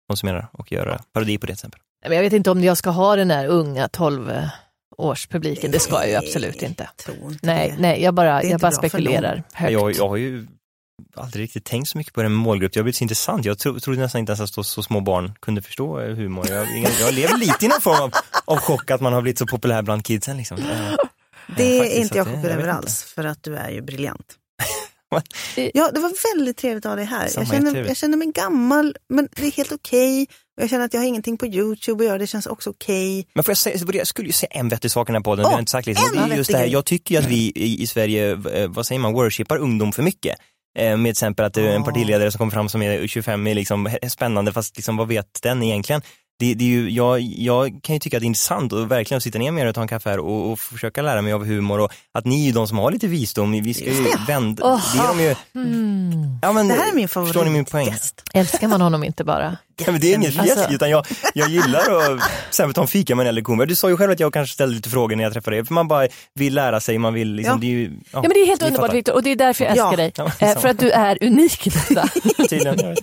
[0.07, 1.79] konsumerar och göra parodi på det till exempel.
[2.07, 4.33] Men jag vet inte om jag ska ha den här unga 12
[4.97, 6.89] årspubliken, det ska jag ju absolut inte.
[7.05, 7.81] Tror inte Nej, det.
[7.81, 9.71] nej jag bara, jag bara spekulerar högt.
[9.73, 10.47] Jag, jag har ju
[11.15, 12.73] aldrig riktigt tänkt så mycket på det med målgrupp.
[12.73, 13.45] Det har blivit så intressant.
[13.45, 16.47] Jag tro, trodde nästan inte ens att så, så små barn kunde förstå eh, humor.
[16.49, 16.67] Jag,
[16.99, 18.11] jag lever lite i någon form av,
[18.45, 20.37] av chock att man har blivit så populär bland kidsen.
[20.37, 20.57] Liksom.
[20.57, 20.65] Eh,
[21.57, 24.35] Det är faktiskt inte jag chockad jag över alls, för att du är ju briljant.
[25.73, 27.27] Ja, det var väldigt trevligt att ha dig här.
[27.27, 30.27] Samma, Jag känner, jag känner mig gammal, men det är helt okej.
[30.57, 33.27] Och Jag känner att jag har ingenting på Youtube att göra, det känns också okej.
[33.33, 35.45] Men får jag, säga, jag skulle ju säga en vettig sak i den här podden,
[35.45, 36.11] har jag inte sagt liksom.
[36.27, 38.85] det är just det här, jag tycker ju att vi i, i Sverige, eh, vad
[38.85, 40.37] säger man, worshipar ungdom för mycket.
[40.79, 41.83] Eh, Med till exempel att det är en Ja.
[41.85, 45.63] partiledare som kommer fram som är 25 är liksom spännande, fast liksom, vad vet den
[45.63, 46.01] egentligen?
[46.39, 49.21] Det, det är ju, jag, jag kan ju tycka att det är intressant och verkligen
[49.21, 51.45] sitta ner med er och ta en kaffe här och, och försöka lära mig av
[51.45, 54.63] humor och att ni är ju de som har lite visdom, vi ska ju vända,
[54.65, 54.95] Åh.
[54.95, 56.39] det är de ju, Mm.
[56.41, 57.85] ja men Det här är min förstår ni min poäng?
[57.85, 58.21] favoritgäst.
[58.33, 59.57] Älskar man honom inte bara?
[59.85, 63.15] Ja, men det är inget Alltså- utan jag, jag gillar att exempel ta en fika
[63.15, 63.65] med en äldre komiker.
[63.65, 65.73] Du sa ju själv att jag kanske ställde lite frågor när jag träffade dig, för
[65.73, 67.59] man bara vill lära sig, man vill liksom, Ja.
[67.61, 68.93] det är ju, Ja men det är helt underbart.
[68.93, 69.97] Viktor och det är därför jag älskar Ja.
[69.97, 70.11] dig.
[70.17, 72.07] Ja, Eh, för att du är unik i detta.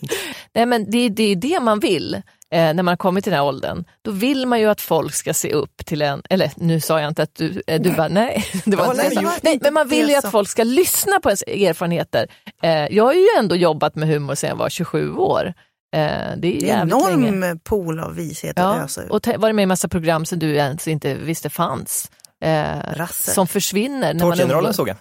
[0.55, 2.23] Nej men det, det är det man vill
[2.53, 3.85] när man har kommit till den här åldern.
[4.03, 7.09] Då vill man ju att folk ska se upp till en, eller nu sa jag
[7.09, 8.45] inte att du, eh, du bara nej.
[8.65, 11.43] Det var Ja, nej, nej men man vill ju att folk ska lyssna på ens
[11.43, 12.27] erfarenheter.
[12.63, 15.47] Eh, jag har ju ändå jobbat med humor sedan jag var 27 år.
[15.47, 17.29] Eh, det är Det är en jävligt länge.
[17.29, 19.13] enorm pool av vishet att Ja, ösa ur.
[19.13, 22.11] och varit med i massa program som du ens inte visste fanns.
[22.43, 24.15] Eh, som försvinner.
[24.15, 24.77] När man Tårtgeneralen umgås.
[24.77, 24.97] såg jag.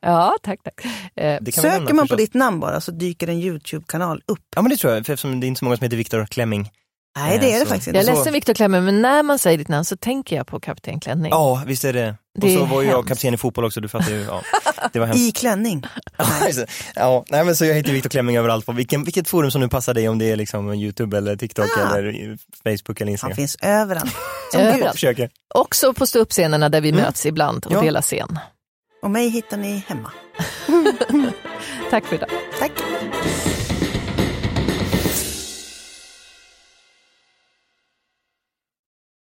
[0.00, 0.60] Ja, tack.
[0.62, 0.84] tack.
[0.84, 4.22] Eh, Det kan vi Söker nämna man på ditt namn bara så dyker en Youtube-kanal
[4.26, 4.38] upp.
[4.56, 6.26] Ja men det tror jag, för eftersom det är inte så många som heter Viktor
[6.26, 6.70] Klemming.
[7.18, 8.10] Nej, det är det så- faktiskt jag inte.
[8.10, 10.60] är så- ledsen Viktor Klemmer, men när man säger ditt namn så tänker jag på
[10.60, 11.30] Kapten Klänning.
[11.30, 12.14] Ja, visst är det.
[12.40, 14.22] Det och så var ju jag kapten i fotboll också, du fattar ju.
[14.22, 14.42] Ja.
[14.92, 15.22] Det var hemskt.
[15.22, 15.86] I klänning.
[16.94, 18.66] Ja, nej men så jag heter Viktor Klemming överallt.
[18.66, 21.66] På vilken, vilket forum som nu passar dig, om det är liksom Youtube eller TikTok
[21.78, 21.96] Ah.
[21.96, 22.12] eller
[22.64, 23.36] Facebook eller Han Instagram.
[23.36, 24.12] finns överallt.
[24.52, 24.92] Som Överallt.
[24.92, 25.30] Försöker.
[25.54, 27.00] Också på ståuppscenerna där vi Mm.
[27.02, 27.80] möts ibland och Ja.
[27.80, 28.38] delar scen.
[29.02, 30.10] Och mig hittar ni hemma.
[31.90, 32.28] Tack för idag.
[32.58, 32.72] Tack.